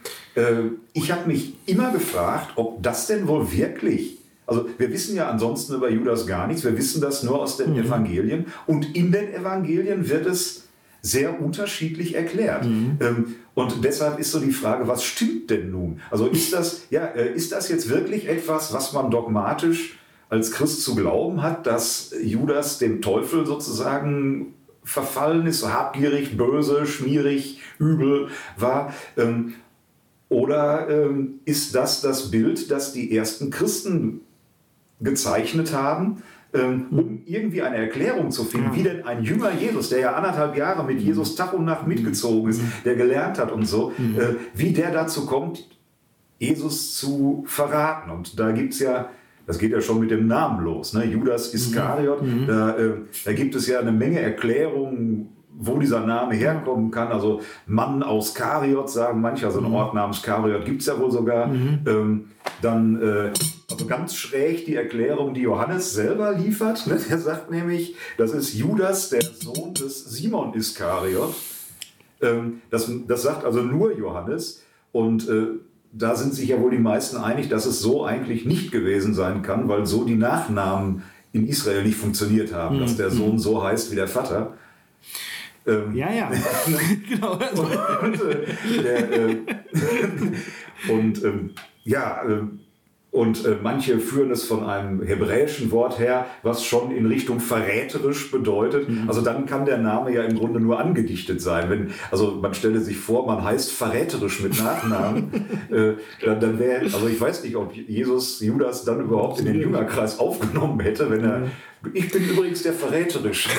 [0.93, 5.75] ich habe mich immer gefragt, ob das denn wohl wirklich, also wir wissen ja ansonsten
[5.75, 7.81] über Judas gar nichts, wir wissen das nur aus den mhm.
[7.87, 10.67] Evangelien und in den Evangelien wird es
[11.03, 12.65] sehr unterschiedlich erklärt.
[12.65, 12.99] Mhm.
[13.01, 16.01] Ähm, und deshalb ist so die Frage, was stimmt denn nun?
[16.11, 20.83] Also ist das, ja, äh, ist das jetzt wirklich etwas, was man dogmatisch als Christ
[20.83, 28.29] zu glauben hat, dass Judas dem Teufel sozusagen verfallen ist, so habgierig, böse, schmierig, übel
[28.57, 28.93] war?
[30.29, 34.23] Oder ähm, ist das das Bild, das die ersten Christen
[35.01, 40.01] gezeichnet haben, ähm, um irgendwie eine Erklärung zu finden, wie denn ein jünger Jesus, der
[40.01, 43.93] ja anderthalb Jahre mit Jesus Tag und Nacht mitgezogen ist, der gelernt hat und so,
[43.93, 45.69] äh, wie der dazu kommt,
[46.39, 48.11] Jesus zu verraten.
[48.11, 49.11] Und da gibt es ja
[49.47, 50.93] das geht ja schon mit dem Namen los.
[50.93, 51.05] Ne?
[51.05, 52.47] Judas Iskariot, mhm.
[52.49, 55.29] da, äh, da, gibt es ja eine Menge Erklärungen,
[55.59, 57.09] wo dieser Name herkommen kann.
[57.09, 59.75] Also Mann aus Kariot sagen manche, also ein mhm.
[59.75, 61.47] Ort namens Kariot gibt es ja wohl sogar.
[61.47, 61.81] Mhm.
[61.87, 62.25] Ähm,
[62.63, 63.33] dann äh,
[63.71, 66.87] also ganz schräg die Erklärung, die Johannes selber liefert.
[66.87, 66.99] Ne?
[67.09, 71.35] Der sagt nämlich, das ist Judas, der Sohn des Simon Iskariot.
[72.21, 74.63] Ähm, das, das sagt also nur Johannes.
[74.93, 75.49] Und äh,
[75.93, 79.43] da sind sich ja wohl die meisten einig, dass es so eigentlich nicht gewesen sein
[79.43, 82.81] kann, weil so die Nachnamen in Israel nicht funktioniert haben, mhm.
[82.81, 84.55] dass der Sohn so heißt wie der Vater.
[85.67, 86.31] Ähm, ja, ja.
[87.09, 87.33] genau.
[87.33, 89.37] Und, und, äh, der, äh,
[90.93, 91.51] und ähm,
[91.85, 92.43] ja, äh,
[93.17, 98.31] und äh, manche führen es von einem hebräischen Wort her, was schon in Richtung verräterisch
[98.31, 98.91] bedeutet.
[98.91, 99.09] Mhm.
[99.09, 101.71] Also dann kann der Name ja im Grunde nur angedichtet sein.
[101.71, 105.33] Wenn, also man stelle sich vor, man heißt verräterisch mit Nachnamen.
[105.71, 109.61] äh, dann, dann wäre, also ich weiß nicht, ob Jesus Judas dann überhaupt in den
[109.61, 111.43] Jüngerkreis aufgenommen hätte, wenn er.
[111.95, 113.49] Ich bin übrigens der verräterisch.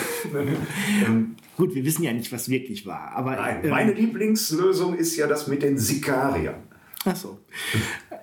[1.08, 3.14] Ähm, Gut, wir wissen ja nicht, was wirklich war.
[3.16, 6.68] Aber, Nein, ähm, meine Lieblingslösung ist ja das mit den Sikariern.
[7.06, 7.40] Ach so.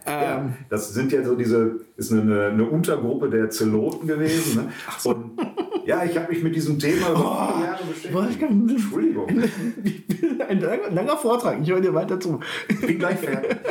[0.07, 0.55] Ähm.
[0.69, 4.65] das sind ja so diese, ist eine, eine Untergruppe der Zeloten gewesen.
[4.65, 4.73] Ne?
[4.87, 5.11] Ach so.
[5.11, 5.39] Und
[5.87, 8.15] ja, ich habe mich mit diesem Thema über oh, Jahre beschäftigt.
[8.15, 9.29] Wolfgang, Entschuldigung.
[10.49, 12.41] Ein langer, langer Vortrag, ich höre dir weiter zu.
[12.69, 13.57] Ich bin gleich fertig.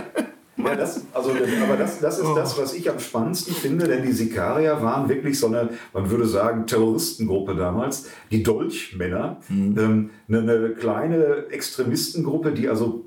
[0.66, 2.36] Ja, das, also, aber das, das ist oh.
[2.36, 6.26] das, was ich am spannendsten finde, denn die Sikarier waren wirklich so eine, man würde
[6.26, 9.78] sagen, Terroristengruppe damals, die Dolchmänner, mhm.
[9.78, 13.06] ähm, eine, eine kleine Extremistengruppe, die also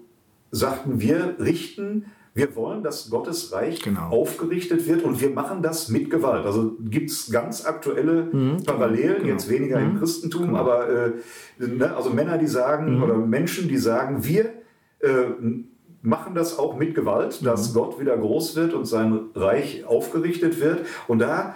[0.50, 4.10] sagten, wir richten wir wollen, dass Gottes Reich genau.
[4.10, 6.44] aufgerichtet wird und wir machen das mit Gewalt.
[6.44, 9.28] Also gibt es ganz aktuelle mhm, Parallelen, genau.
[9.28, 10.58] jetzt weniger mhm, im Christentum, genau.
[10.58, 11.12] aber äh,
[11.58, 13.02] ne, also Männer, die sagen, mhm.
[13.02, 14.50] oder Menschen, die sagen, wir
[15.00, 15.24] äh,
[16.02, 17.74] machen das auch mit Gewalt, dass mhm.
[17.74, 20.80] Gott wieder groß wird und sein Reich aufgerichtet wird.
[21.08, 21.54] Und da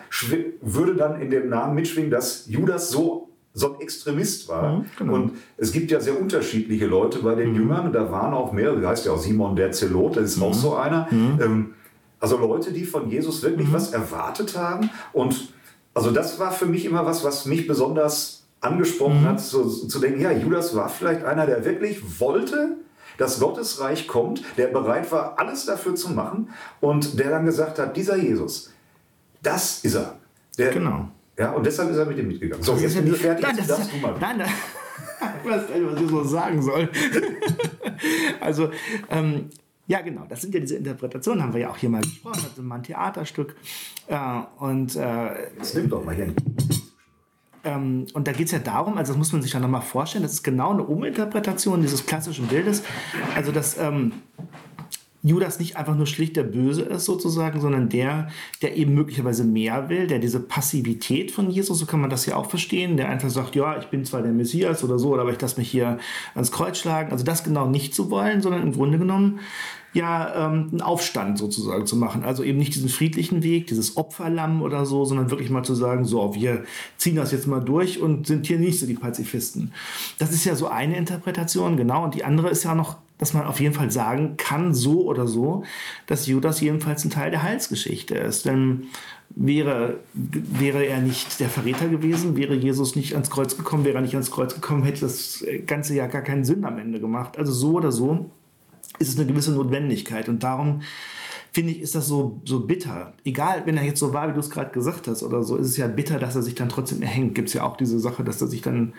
[0.62, 4.78] würde dann in dem Namen mitschwingen, dass Judas so so ein Extremist war.
[4.78, 5.14] Mhm, genau.
[5.14, 7.56] Und es gibt ja sehr unterschiedliche Leute bei den mhm.
[7.56, 7.92] Jüngern.
[7.92, 10.42] Da waren auch mehrere, heißt ja auch Simon der Zelot, das ist mhm.
[10.44, 11.08] auch so einer.
[11.10, 11.38] Mhm.
[11.42, 11.74] Ähm,
[12.20, 13.72] also Leute, die von Jesus wirklich mhm.
[13.72, 14.90] was erwartet haben.
[15.12, 15.52] Und
[15.94, 19.26] also das war für mich immer was, was mich besonders angesprochen mhm.
[19.26, 22.76] hat, zu, zu denken, ja, Judas war vielleicht einer, der wirklich wollte,
[23.18, 27.78] dass Gottes Reich kommt, der bereit war, alles dafür zu machen und der dann gesagt
[27.78, 28.70] hat, dieser Jesus,
[29.42, 30.16] das ist er.
[30.58, 31.08] Der, genau
[31.40, 32.62] ja, und deshalb ist er mit ihm mitgegangen.
[32.62, 33.46] So, jetzt bin ich fertig.
[33.46, 34.14] Nein, das darfst du mal.
[34.20, 34.50] Nein, nein.
[35.42, 36.90] ich weiß nicht, was ich so sagen soll.
[38.40, 38.70] also,
[39.08, 39.48] ähm,
[39.86, 42.62] ja, genau, das sind ja diese Interpretationen, haben wir ja auch hier mal gesprochen, also
[42.62, 43.56] mal ein Theaterstück.
[44.06, 44.18] Äh,
[44.58, 46.34] und, äh, das nimmt doch mal hin.
[47.64, 50.22] Ähm, und da geht es ja darum, also das muss man sich ja nochmal vorstellen,
[50.22, 52.82] das ist genau eine Uminterpretation dieses klassischen Bildes.
[53.34, 54.12] Also, dass ähm,
[55.22, 58.28] Judas nicht einfach nur schlicht der Böse ist sozusagen, sondern der,
[58.62, 62.36] der eben möglicherweise mehr will, der diese Passivität von Jesus, so kann man das ja
[62.36, 65.40] auch verstehen, der einfach sagt, ja, ich bin zwar der Messias oder so, aber ich
[65.40, 65.98] lasse mich hier
[66.34, 67.12] ans Kreuz schlagen.
[67.12, 69.40] Also das genau nicht zu wollen, sondern im Grunde genommen
[69.92, 72.24] ja ähm, einen Aufstand sozusagen zu machen.
[72.24, 76.04] Also eben nicht diesen friedlichen Weg, dieses Opferlamm oder so, sondern wirklich mal zu sagen,
[76.04, 76.64] so, wir
[76.96, 79.72] ziehen das jetzt mal durch und sind hier nicht so die Pazifisten.
[80.18, 82.04] Das ist ja so eine Interpretation, genau.
[82.04, 85.28] Und die andere ist ja noch dass man auf jeden Fall sagen kann, so oder
[85.28, 85.62] so,
[86.06, 88.46] dass Judas jedenfalls ein Teil der Heilsgeschichte ist.
[88.46, 88.86] Denn
[89.28, 94.00] wäre, wäre er nicht der Verräter gewesen, wäre Jesus nicht ans Kreuz gekommen, wäre er
[94.00, 97.38] nicht ans Kreuz gekommen, hätte das ganze ja gar keinen Sinn am Ende gemacht.
[97.38, 98.30] Also so oder so
[98.98, 100.28] ist es eine gewisse Notwendigkeit.
[100.28, 100.80] Und darum
[101.52, 103.12] finde ich, ist das so, so bitter.
[103.24, 105.66] Egal, wenn er jetzt so war, wie du es gerade gesagt hast oder so, ist
[105.66, 107.34] es ja bitter, dass er sich dann trotzdem erhängt.
[107.34, 108.94] Gibt es ja auch diese Sache, dass er sich dann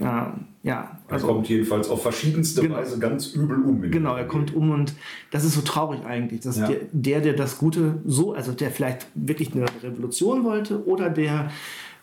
[0.00, 0.98] ja, ja.
[1.08, 3.80] Also, er kommt jedenfalls auf verschiedenste genau, Weise ganz übel um.
[3.90, 4.94] Genau, er kommt um und
[5.30, 6.68] das ist so traurig eigentlich, dass ja.
[6.68, 11.50] der, der, der das Gute so, also der vielleicht wirklich eine Revolution wollte oder der,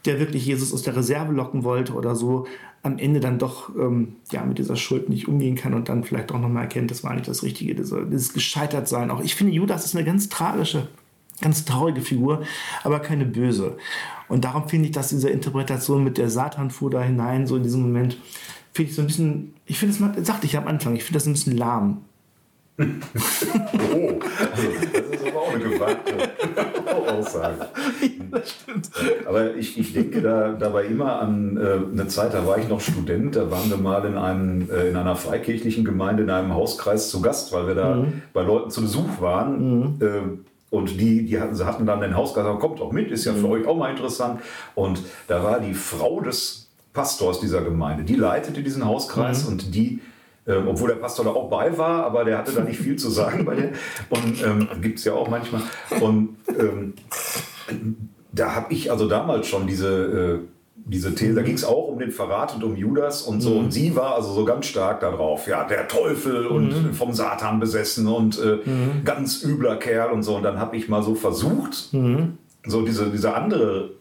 [0.06, 2.46] der wirklich Jesus aus der Reserve locken wollte oder so,
[2.84, 6.32] am Ende dann doch ähm, ja, mit dieser Schuld nicht umgehen kann und dann vielleicht
[6.32, 9.10] auch nochmal erkennt, das war nicht das Richtige, diese, dieses Gescheitertsein.
[9.10, 10.88] Auch ich finde, Judas ist eine ganz tragische,
[11.42, 12.44] ganz traurige Figur,
[12.84, 13.78] aber keine böse.
[14.28, 17.64] Und darum finde ich, dass diese Interpretation mit der Satan fuhr da hinein, so in
[17.64, 18.18] diesem Moment,
[18.74, 21.20] finde ich so ein bisschen, ich finde es mal, sagte ich am Anfang, ich finde
[21.20, 22.02] das ein bisschen lahm.
[22.78, 26.14] oh, also das ist aber auch eine gewagte
[27.10, 27.70] Aussage.
[28.44, 28.90] stimmt.
[29.26, 32.82] Aber ich, ich denke da, dabei immer an äh, eine Zeit, da war ich noch
[32.82, 37.10] Student, da waren wir mal in, einem, äh, in einer freikirchlichen Gemeinde in einem Hauskreis
[37.10, 38.22] zu Gast, weil wir da mhm.
[38.34, 39.80] bei Leuten zu Besuch waren.
[39.80, 40.02] Mhm.
[40.02, 43.48] Äh, und die, die hatten, hatten dann den Hausgeist, kommt auch mit, ist ja für
[43.48, 43.52] mhm.
[43.52, 44.42] euch auch mal interessant.
[44.74, 49.52] Und da war die Frau des Pastors dieser Gemeinde, die leitete diesen Hauskreis mhm.
[49.52, 50.02] und die
[50.48, 53.10] ähm, obwohl der Pastor da auch bei war, aber der hatte da nicht viel zu
[53.10, 53.72] sagen bei der.
[54.10, 55.64] Und ähm, gibt es ja auch manchmal.
[56.02, 56.94] Und ähm,
[58.32, 62.00] da habe ich also damals schon diese, äh, diese These, da ging es auch um
[62.00, 63.52] den Verrat und um Judas und so.
[63.52, 63.58] Mhm.
[63.58, 66.94] Und sie war also so ganz stark darauf, ja, der Teufel und mhm.
[66.94, 69.04] vom Satan besessen und äh, mhm.
[69.04, 70.36] ganz übler Kerl und so.
[70.36, 72.38] Und dann habe ich mal so versucht, mhm.
[72.66, 73.92] so diese, diese andere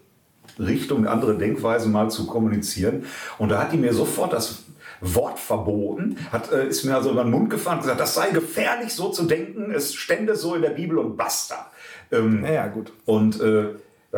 [0.58, 3.04] Richtung, andere Denkweise mal zu kommunizieren.
[3.38, 4.64] Und da hat die mir sofort das
[5.00, 8.30] Wort verboten, hat, äh, ist mir also über den Mund gefahren und gesagt, das sei
[8.30, 11.70] gefährlich so zu denken, es stände so in der Bibel und basta.
[12.10, 12.92] Ähm, ja, gut.
[13.04, 13.70] Und äh,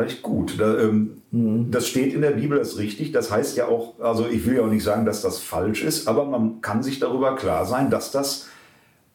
[0.05, 1.71] ich gut, da, ähm, mhm.
[1.71, 3.11] das steht in der Bibel, das ist richtig.
[3.11, 6.07] Das heißt ja auch, also ich will ja auch nicht sagen, dass das falsch ist,
[6.07, 8.47] aber man kann sich darüber klar sein, dass das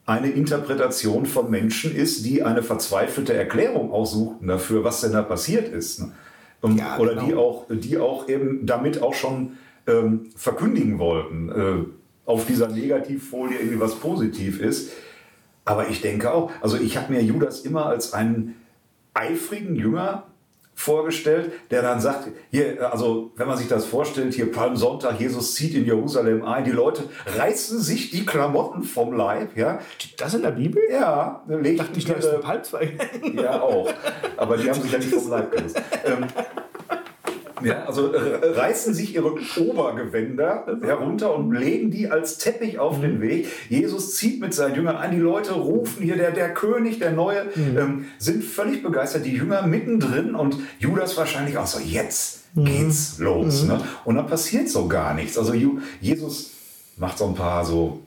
[0.04, 5.68] eine Interpretation von Menschen ist, die eine verzweifelte Erklärung aussuchten dafür, was denn da passiert
[5.68, 6.00] ist.
[6.00, 6.12] Ne?
[6.60, 7.26] Und, ja, oder genau.
[7.26, 9.52] die, auch, die auch eben damit auch schon
[9.86, 11.84] ähm, verkündigen wollten, äh,
[12.24, 14.92] auf dieser Negativfolie irgendwie was positiv ist.
[15.64, 18.56] Aber ich denke auch, also ich habe mir Judas immer als einen
[19.14, 20.24] eifrigen Jünger
[20.82, 25.74] vorgestellt, der dann sagt, hier, also wenn man sich das vorstellt, hier Palmsonntag, Jesus zieht
[25.74, 27.04] in Jerusalem ein, die Leute
[27.38, 29.78] reißen sich die Klamotten vom Leib, ja.
[30.16, 30.82] Das in der Bibel?
[30.90, 31.42] Ja.
[31.46, 32.92] Legt dachte ich, da ist ein Palmzweig.
[33.32, 33.88] Ja, auch.
[34.36, 35.80] Aber die haben sich ja nicht vom Leib gerissen.
[36.04, 36.26] Ähm,
[37.64, 43.16] ja, also äh, reißen sich ihre Obergewänder herunter und legen die als Teppich auf den
[43.16, 43.22] mhm.
[43.22, 43.46] Weg.
[43.68, 45.10] Jesus zieht mit seinen Jüngern ein.
[45.12, 47.78] Die Leute rufen hier, der, der König, der Neue, mhm.
[47.78, 49.24] ähm, sind völlig begeistert.
[49.24, 52.64] Die Jünger mittendrin und Judas wahrscheinlich auch so, jetzt mhm.
[52.64, 53.64] geht's los.
[53.64, 53.80] Ne?
[54.04, 55.38] Und dann passiert so gar nichts.
[55.38, 55.54] Also
[56.00, 56.50] Jesus
[56.96, 58.00] macht so ein paar so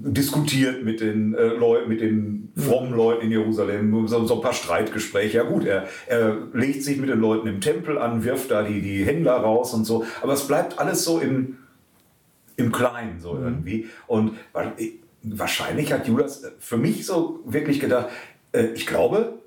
[0.00, 4.52] diskutiert mit den äh, Leuten, mit den frommen Leuten in Jerusalem, so, so, ein paar
[4.52, 5.38] Streitgespräche.
[5.38, 8.80] Ja gut, er, er legt sich mit den Leuten im Tempel an, wirft da die,
[8.80, 11.58] die Händler raus und so, aber es bleibt alles so im,
[12.56, 13.44] im Kleinen so mhm.
[13.44, 13.88] irgendwie.
[14.06, 14.32] Und
[15.22, 18.08] wahrscheinlich hat Judas für mich so wirklich gedacht,
[18.52, 19.38] äh, ich glaube,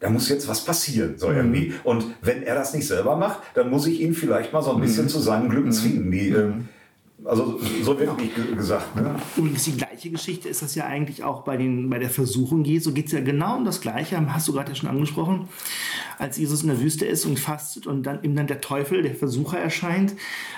[0.00, 1.36] da muss jetzt was passieren, so mhm.
[1.36, 1.74] irgendwie.
[1.84, 4.80] Und wenn er das nicht selber macht, dann muss ich ihn vielleicht mal so ein
[4.80, 5.08] bisschen mhm.
[5.08, 5.72] zu seinem Glück mhm.
[5.72, 6.10] zwingen.
[6.10, 6.52] Die, äh,
[7.28, 8.96] also so wirklich gesagt.
[8.96, 9.14] Ne?
[9.36, 12.92] Übrigens die gleiche Geschichte ist das ja eigentlich auch bei, den, bei der Versuchung Jesu.
[12.92, 15.48] Geht es ja genau um das Gleiche, hast du gerade ja schon angesprochen.
[16.18, 19.14] Als Jesus in der Wüste ist und fastet und dann ihm dann der Teufel, der
[19.14, 20.14] Versucher erscheint,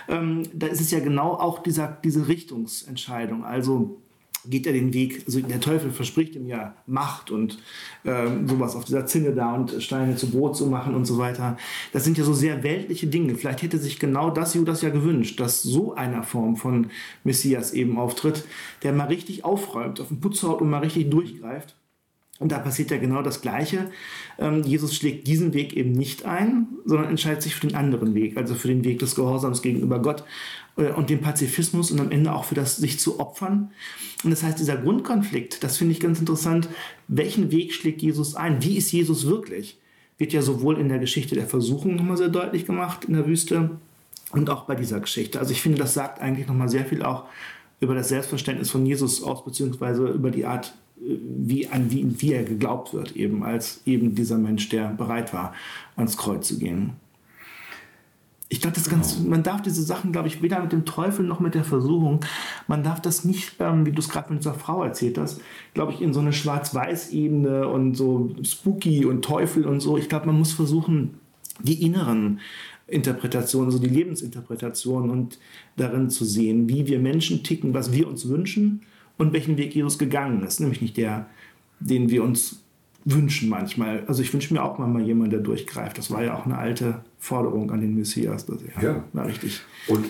[0.09, 3.44] ähm, da ist es ja genau auch dieser, diese Richtungsentscheidung.
[3.44, 4.00] Also
[4.46, 7.59] geht er den Weg, also der Teufel verspricht ihm ja Macht und
[8.05, 11.57] ähm, sowas auf dieser Zinne da und Steine zu Brot zu machen und so weiter.
[11.92, 13.35] Das sind ja so sehr weltliche Dinge.
[13.35, 16.90] Vielleicht hätte sich genau das Judas ja gewünscht, dass so einer Form von
[17.24, 18.44] Messias eben auftritt,
[18.83, 21.74] der mal richtig aufräumt, auf den Putz haut und mal richtig durchgreift.
[22.40, 23.90] Und da passiert ja genau das Gleiche.
[24.38, 28.38] Ähm, Jesus schlägt diesen Weg eben nicht ein, sondern entscheidet sich für den anderen Weg,
[28.38, 30.24] also für den Weg des Gehorsams gegenüber Gott
[30.76, 33.70] und dem Pazifismus und am Ende auch für das sich zu opfern.
[34.24, 36.68] Und das heißt, dieser Grundkonflikt, das finde ich ganz interessant,
[37.09, 38.62] welchen Weg schlägt Jesus ein?
[38.62, 39.78] Wie ist Jesus wirklich?
[40.18, 43.70] Wird ja sowohl in der Geschichte der Versuchung nochmal sehr deutlich gemacht in der Wüste
[44.33, 45.38] und auch bei dieser Geschichte.
[45.38, 47.24] Also ich finde, das sagt eigentlich nochmal sehr viel auch
[47.80, 52.33] über das Selbstverständnis von Jesus aus, beziehungsweise über die Art, äh, wie, an wie, wie
[52.33, 55.54] er geglaubt wird, eben als eben dieser Mensch, der bereit war,
[55.96, 56.92] ans Kreuz zu gehen.
[58.52, 61.38] Ich glaube, das ganz, man darf diese Sachen, glaube ich, weder mit dem Teufel noch
[61.38, 62.20] mit der Versuchung,
[62.66, 65.40] man darf das nicht, ähm, wie du es gerade mit unserer Frau erzählt hast,
[65.72, 69.96] glaube ich, in so eine Schwarz-Weiß-Ebene und so Spooky und Teufel und so.
[69.96, 71.14] Ich glaube, man muss versuchen,
[71.62, 72.40] die inneren
[72.88, 75.38] Interpretationen, also die Lebensinterpretationen und
[75.76, 78.82] darin zu sehen, wie wir Menschen ticken, was wir uns wünschen
[79.16, 80.58] und welchen Weg Jesus gegangen ist.
[80.58, 81.26] Nämlich nicht der,
[81.78, 82.64] den wir uns
[83.04, 84.04] wünschen manchmal.
[84.06, 85.96] Also ich wünsche mir auch manchmal jemanden, der durchgreift.
[85.98, 88.46] Das war ja auch eine alte Forderung an den Messias.
[88.46, 89.04] Das ja, ja.
[89.12, 89.60] war richtig.
[89.88, 90.06] Und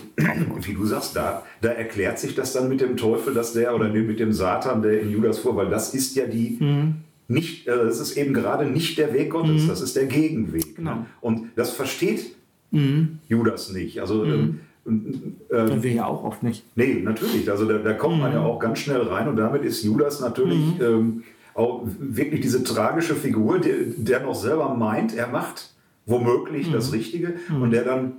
[0.66, 3.88] wie du sagst, da, da erklärt sich das dann mit dem Teufel, dass der oder
[3.88, 6.94] mit dem Satan, der in Judas vor, weil das ist ja die mhm.
[7.28, 9.68] nicht, äh, das ist eben gerade nicht der Weg Gottes, mhm.
[9.68, 10.76] das ist der Gegenweg.
[10.76, 10.96] Genau.
[10.96, 11.06] Ne?
[11.20, 12.34] Und das versteht
[12.72, 13.18] mhm.
[13.28, 14.00] Judas nicht.
[14.00, 15.36] Also ähm, mhm.
[15.48, 16.64] äh, wir ja auch oft nicht.
[16.74, 17.48] Nee, natürlich.
[17.48, 18.46] Also da, da kommt man ja mhm.
[18.46, 20.84] auch ganz schnell rein und damit ist Judas natürlich mhm.
[20.84, 21.22] ähm,
[21.54, 25.70] auch wirklich diese tragische Figur, der, der noch selber meint, er macht
[26.06, 26.72] womöglich mhm.
[26.72, 27.62] das Richtige mhm.
[27.62, 28.12] und der dann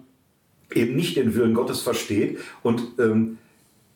[0.73, 2.39] eben nicht den Willen Gottes versteht.
[2.63, 3.37] Und ähm,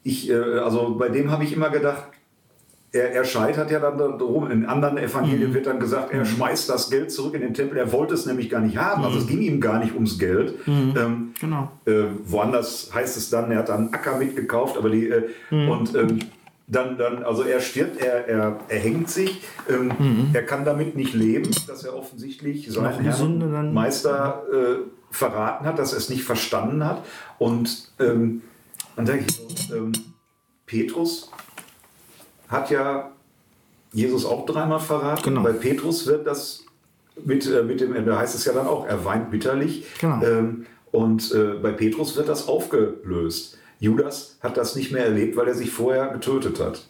[0.03, 2.03] ich, äh, also bei dem habe ich immer gedacht,
[2.91, 4.49] er, er, scheitert ja dann darum.
[4.49, 5.53] In anderen Evangelien mhm.
[5.53, 6.25] wird dann gesagt, er mhm.
[6.25, 7.77] schmeißt das Geld zurück in den Tempel.
[7.77, 9.03] Er wollte es nämlich gar nicht haben.
[9.03, 9.29] Also es mhm.
[9.29, 10.65] ging ihm gar nicht ums Geld.
[10.65, 10.93] Mhm.
[10.97, 11.71] Ähm, genau.
[11.85, 15.93] Äh, woanders heißt es dann, er hat dann einen Acker mitgekauft, aber die äh, und
[15.95, 16.19] ähm,
[16.67, 20.29] dann, dann, also er stirbt, er, er, er hängt sich, ähm, mhm.
[20.33, 24.75] er kann damit nicht leben, dass er offensichtlich seinen Herrn Meister äh,
[25.11, 27.03] verraten hat, dass er es nicht verstanden hat.
[27.37, 28.41] Und ähm,
[28.95, 29.91] dann denke ich so, ähm,
[30.65, 31.31] Petrus
[32.47, 33.11] hat ja
[33.93, 35.23] Jesus auch dreimal verraten.
[35.23, 35.43] Genau.
[35.43, 36.65] Bei Petrus wird das
[37.23, 39.85] mit, äh, mit dem Ende heißt es ja dann auch, er weint bitterlich.
[39.99, 40.23] Genau.
[40.23, 43.57] Ähm, und äh, bei Petrus wird das aufgelöst.
[43.79, 46.87] Judas hat das nicht mehr erlebt, weil er sich vorher getötet hat.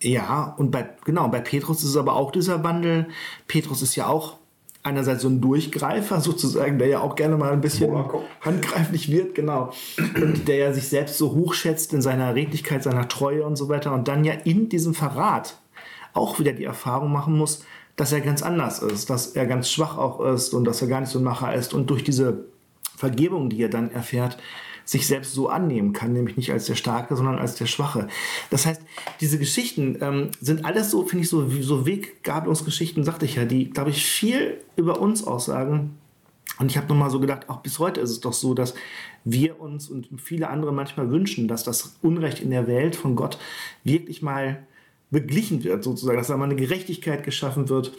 [0.00, 3.08] Ja, und bei, genau, bei Petrus ist es aber auch dieser Wandel.
[3.48, 4.36] Petrus ist ja auch
[4.82, 7.92] einerseits so ein Durchgreifer sozusagen, der ja auch gerne mal ein bisschen
[8.40, 9.72] handgreiflich wird, genau.
[10.14, 13.92] Und der ja sich selbst so hochschätzt in seiner Redlichkeit, seiner Treue und so weiter.
[13.92, 15.58] Und dann ja in diesem Verrat
[16.14, 17.64] auch wieder die Erfahrung machen muss,
[17.96, 21.00] dass er ganz anders ist, dass er ganz schwach auch ist und dass er gar
[21.00, 21.74] nicht so ein Macher ist.
[21.74, 22.44] Und durch diese
[22.96, 24.38] Vergebung, die er dann erfährt,
[24.88, 28.08] sich selbst so annehmen kann, nämlich nicht als der Starke, sondern als der Schwache.
[28.48, 28.80] Das heißt,
[29.20, 33.68] diese Geschichten ähm, sind alles so, finde ich, so, so Weggabelungsgeschichten, sagte ich ja, die,
[33.68, 35.98] glaube ich, viel über uns aussagen.
[36.58, 38.72] Und ich habe nochmal so gedacht, auch bis heute ist es doch so, dass
[39.24, 43.38] wir uns und viele andere manchmal wünschen, dass das Unrecht in der Welt von Gott
[43.84, 44.66] wirklich mal
[45.10, 47.92] beglichen wird, sozusagen, dass da mal eine Gerechtigkeit geschaffen wird,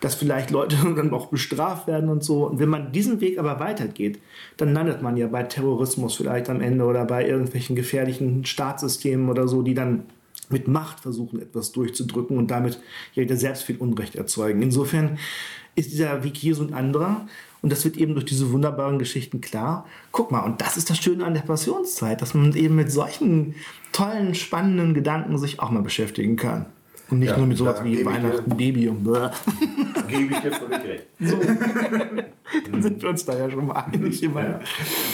[0.00, 2.46] dass vielleicht Leute dann auch bestraft werden und so.
[2.46, 4.18] Und wenn man diesen Weg aber weitergeht,
[4.56, 9.46] dann landet man ja bei Terrorismus vielleicht am Ende oder bei irgendwelchen gefährlichen Staatssystemen oder
[9.46, 10.04] so, die dann
[10.48, 12.80] mit Macht versuchen, etwas durchzudrücken und damit
[13.14, 14.62] ja selbst viel Unrecht erzeugen.
[14.62, 15.18] Insofern
[15.74, 17.26] ist dieser Weg hier so ein anderer.
[17.62, 19.86] Und das wird eben durch diese wunderbaren Geschichten klar.
[20.12, 23.54] Guck mal, und das ist das Schöne an der Passionszeit, dass man eben mit solchen
[23.92, 26.66] tollen, spannenden Gedanken sich auch mal beschäftigen kann.
[27.08, 29.30] Und nicht ja, nur mit sowas wie Weihnachten, Baby und Bäh.
[30.08, 31.06] Gebe ich dir völlig recht.
[31.20, 31.38] So.
[32.70, 34.20] Dann sind wir uns da ja schon mal einig.
[34.20, 34.60] Ja.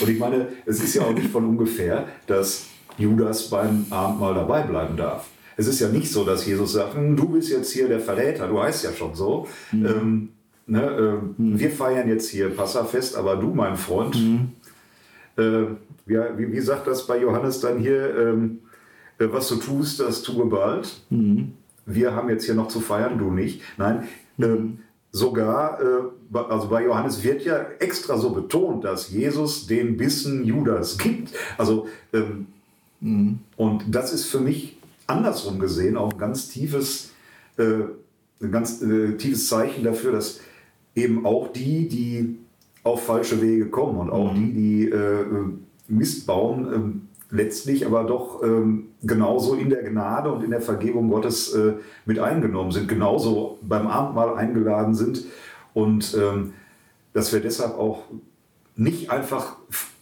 [0.00, 2.66] Und ich meine, es ist ja auch nicht von ungefähr, dass
[2.98, 5.28] Judas beim Abendmahl dabei bleiben darf.
[5.57, 8.48] Es ist ja nicht so, dass Jesus sagt, hm, du bist jetzt hier der Verräter,
[8.48, 9.46] du heißt ja schon so.
[9.70, 9.87] Mhm.
[9.87, 10.28] Ähm,
[10.66, 11.59] ne, äh, mhm.
[11.59, 14.53] Wir feiern jetzt hier Passafest, aber du, mein Freund, mhm.
[15.37, 15.66] äh,
[16.07, 18.61] wie, wie, wie, sagt das bei Johannes dann hier, ähm,
[19.18, 21.03] äh, was du tust, das tue bald.
[21.11, 21.55] Mhm.
[21.87, 23.62] Wir haben jetzt hier noch zu feiern, du nicht.
[23.77, 24.44] Nein, mhm.
[24.44, 24.79] ähm,
[25.12, 30.98] sogar, äh, also bei Johannes wird ja extra so betont, dass Jesus den Bissen Judas
[30.98, 31.33] gibt.
[31.59, 32.46] Also, ähm,
[33.01, 33.38] mhm.
[33.57, 37.11] und das ist für mich andersrum gesehen auch ein ganz tiefes,
[37.59, 37.85] äh,
[38.42, 40.40] ein ganz äh, tiefes Zeichen dafür, dass
[40.94, 42.38] eben auch die, die
[42.85, 44.37] auf falsche Wege kommen und auch mhm.
[44.37, 45.24] die, die äh,
[45.88, 51.09] Mist bauen, ähm, letztlich aber doch ähm, genauso in der Gnade und in der Vergebung
[51.11, 51.74] Gottes äh,
[52.05, 55.24] mit eingenommen sind, genauso beim Abendmahl eingeladen sind
[55.74, 56.52] und ähm,
[57.14, 58.05] dass wir deshalb auch
[58.76, 59.57] nicht einfach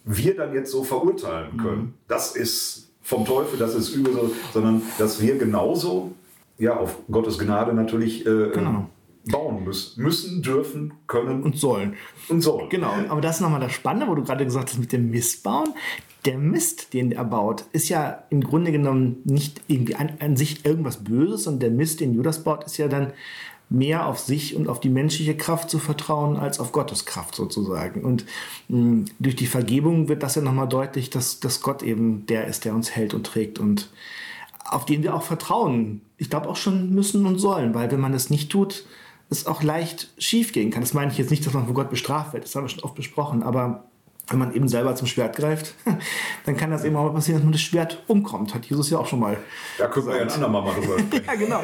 [0.04, 1.82] wir dann jetzt so verurteilen können.
[1.82, 1.94] Mhm.
[2.08, 6.12] Das ist vom Teufel, das ist übel, sondern dass wir genauso
[6.58, 8.86] ja auf Gottes Gnade natürlich äh, genau
[9.24, 11.94] bauen müssen, müssen, dürfen, können und sollen.
[12.28, 12.68] Und sollen.
[12.68, 15.74] Genau, aber das ist nochmal das Spannende, wo du gerade gesagt hast mit dem Mistbauen.
[16.24, 20.64] Der Mist, den er baut, ist ja im Grunde genommen nicht irgendwie an, an sich
[20.64, 23.12] irgendwas Böses, und der Mist, den Judas baut, ist ja dann
[23.70, 28.02] mehr auf sich und auf die menschliche Kraft zu vertrauen als auf Gottes Kraft sozusagen.
[28.02, 28.26] Und
[28.68, 32.64] mh, durch die Vergebung wird das ja nochmal deutlich, dass, dass Gott eben der ist,
[32.64, 33.90] der uns hält und trägt und
[34.64, 36.00] auf den wir auch vertrauen.
[36.16, 38.84] Ich glaube auch schon müssen und sollen, weil wenn man das nicht tut,
[39.30, 40.82] es auch leicht schief gehen kann.
[40.82, 42.84] Das meine ich jetzt nicht, dass man von Gott bestraft wird, das haben wir schon
[42.84, 43.84] oft besprochen, aber
[44.30, 45.74] wenn man eben selber zum Schwert greift,
[46.46, 48.54] dann kann das eben auch mal passieren, dass man das Schwert umkommt.
[48.54, 49.36] Hat Jesus ja auch schon mal.
[49.76, 51.24] Da können wir ja ein andermal mal drüber sprechen.
[51.26, 51.62] Ja, genau.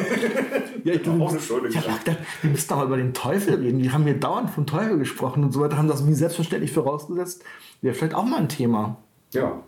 [0.85, 3.79] ja, ich, Auch eine gedacht, wir müssen doch mal über den Teufel reden.
[3.79, 7.45] Die haben hier dauernd vom Teufel gesprochen und so weiter, haben das wie selbstverständlich vorausgesetzt.
[7.83, 8.97] Wäre vielleicht auch mal ein Thema.
[9.33, 9.63] Ja.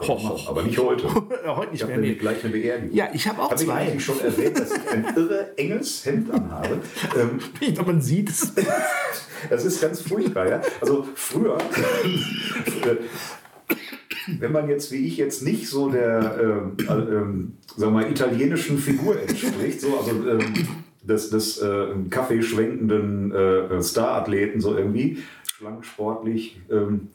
[0.00, 1.04] Kommt, aber nicht heute.
[1.14, 1.92] Heute nicht Ich mehr.
[1.92, 1.96] habe Nee.
[2.00, 2.94] nämlich gleich eine Beerdigung.
[2.96, 3.74] Ja, ich habe auch Habe ich zwei.
[3.74, 6.78] eigentlich schon erwähnt, dass ich ein irre enges Hemd anhabe?
[7.18, 8.52] Ähm, Ich glaube, man sieht es.
[9.48, 10.60] Das ist ganz furchtbar, ja.
[10.82, 11.56] Also früher,
[14.38, 18.10] wenn man jetzt wie ich jetzt nicht so der, ähm, äh, ähm, sagen wir mal,
[18.10, 20.40] italienischen Figur entspricht, so also ähm,
[21.02, 25.18] des, des äh, kaffeeschwenkenden äh, Starathleten so irgendwie,
[25.56, 26.60] schlank, sportlich.
[26.70, 27.08] Ähm,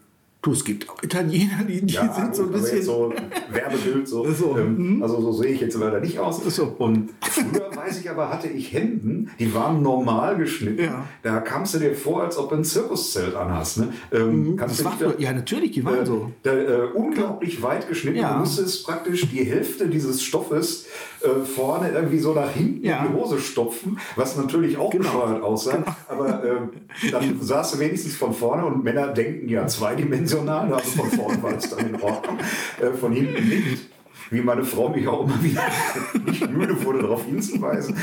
[0.46, 2.76] Du, es gibt auch Italiener, die, die ja, sind so ein aber bisschen.
[2.78, 3.12] jetzt so
[3.52, 4.32] Werbebild so.
[4.36, 4.98] So, mhm.
[4.98, 6.43] ähm, also so sehe ich jetzt leider nicht aus.
[6.43, 6.76] So.
[6.78, 10.84] Und früher weiß ich aber, hatte ich Hemden, die waren normal geschnitten.
[10.84, 11.06] Ja.
[11.24, 13.80] Da kamst du dir vor, als ob du ein Zirkuszelt anhast.
[13.80, 13.93] Ne?
[14.12, 14.58] Ähm, Mhm.
[14.58, 16.32] Das war da, ja, natürlich, die waren äh, so.
[16.43, 18.20] da, äh, unglaublich weit geschnitten.
[18.20, 18.34] Ja.
[18.34, 20.86] Du musstest praktisch die Hälfte dieses Stoffes
[21.26, 23.03] äh, vorne irgendwie so nach hinten Ja.
[23.05, 25.03] in die Hose stopfen, was natürlich auch Genau.
[25.03, 25.84] bescheuert aussah.
[26.07, 31.09] Aber äh, dann saß du wenigstens von vorne und Männer denken ja zweidimensional, also von
[31.11, 32.38] vorne war es dann in Ordnung,
[32.82, 33.89] äh, von hinten nicht.
[34.32, 35.61] Wie meine Frau mich auch immer wieder
[36.26, 37.95] nicht müde wurde, darauf hinzuweisen.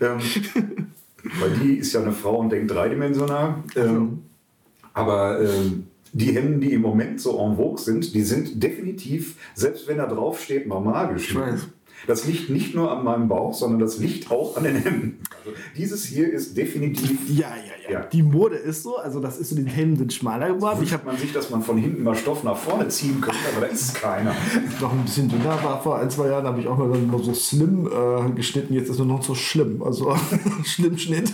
[0.00, 0.18] Ähm,
[1.40, 3.56] weil die ist ja eine Frau und denkt dreidimensional.
[3.76, 4.22] Ähm,
[4.92, 9.86] aber ähm, die Hemden, die im Moment so en vogue sind, die sind definitiv, selbst
[9.86, 11.60] wenn da drauf steht, normal geschnitten.
[12.06, 15.18] Das liegt nicht nur an meinem Bauch, sondern das liegt auch an den Hemden.
[15.44, 17.18] Also dieses hier ist definitiv.
[17.28, 18.06] Ja, ja, ja, Ja.
[18.06, 20.80] Die Mode ist so, also das ist so, die Hemden sind schmaler geworden.
[20.82, 23.66] Ich habe man sich, dass man von hinten mal Stoff nach vorne ziehen könnte, aber
[23.66, 24.34] da ist keiner.
[24.80, 27.86] noch ein bisschen dünner war vor ein, zwei Jahren, habe ich auch mal so slim
[27.86, 28.74] äh, geschnitten.
[28.74, 29.82] Jetzt ist nur noch so schlimm.
[29.82, 30.14] Also
[30.64, 31.32] schlimm Schnitt.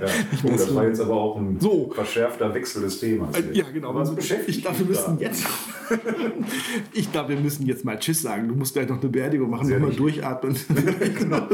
[0.00, 0.06] Ja.
[0.44, 1.90] Oh, das war jetzt aber auch ein So.
[1.94, 3.30] verschärfter Wechsel des Themas.
[3.36, 3.52] hier.
[3.54, 3.98] Ja, genau.
[4.00, 5.24] Es beschäftigt ich glaube, wir müssen gerade.
[5.24, 5.44] jetzt.
[6.92, 8.48] ich glaube, wir müssen jetzt mal Tschüss sagen.
[8.48, 10.22] Du musst gleich noch eine Beerdigung machen, Sehr wichtig.
[10.22, 10.56] durchatmen.
[11.18, 11.48] genau.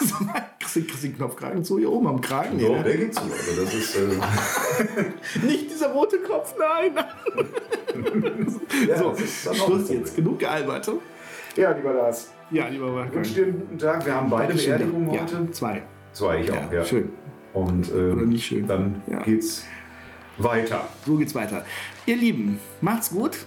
[0.00, 0.14] so,
[0.70, 2.58] kriegst den Knopfkragen zu hier oben am Kragen?
[2.58, 2.82] So, ne?
[2.82, 3.22] der geht zu.
[3.22, 6.92] Also das ist, äh, Nicht dieser rote Kopf, nein.
[8.88, 9.14] ja, so,
[9.54, 10.16] Schluss jetzt.
[10.16, 10.90] Genug gealbert.
[11.56, 13.14] Ja, lieber Lars, Ja, lieber ich Wolfgang.
[13.14, 14.04] wünsche dir einen guten Tag.
[14.06, 15.50] Wir haben beide Beerdigungen ja, heute.
[15.52, 15.82] zwei.
[16.12, 17.10] Zwei, ich auch, Ja, schön.
[17.54, 18.66] Und äh, Oder nicht schön.
[18.66, 19.22] dann Ja.
[19.22, 19.64] geht's
[20.38, 20.86] weiter.
[21.06, 21.64] So geht's weiter.
[22.04, 23.46] Ihr Lieben, macht's gut.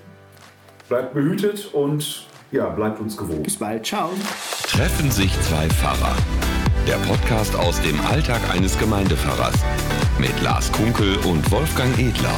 [0.87, 3.43] Bleibt behütet und ja, bleibt uns gewogen.
[3.43, 3.85] Bis bald.
[3.85, 4.09] Ciao.
[4.63, 6.15] Treffen sich zwei Pfarrer.
[6.87, 9.55] Der Podcast aus dem Alltag eines Gemeindepfarrers.
[10.17, 12.35] Mit Lars Kunkel und Wolfgang Edler.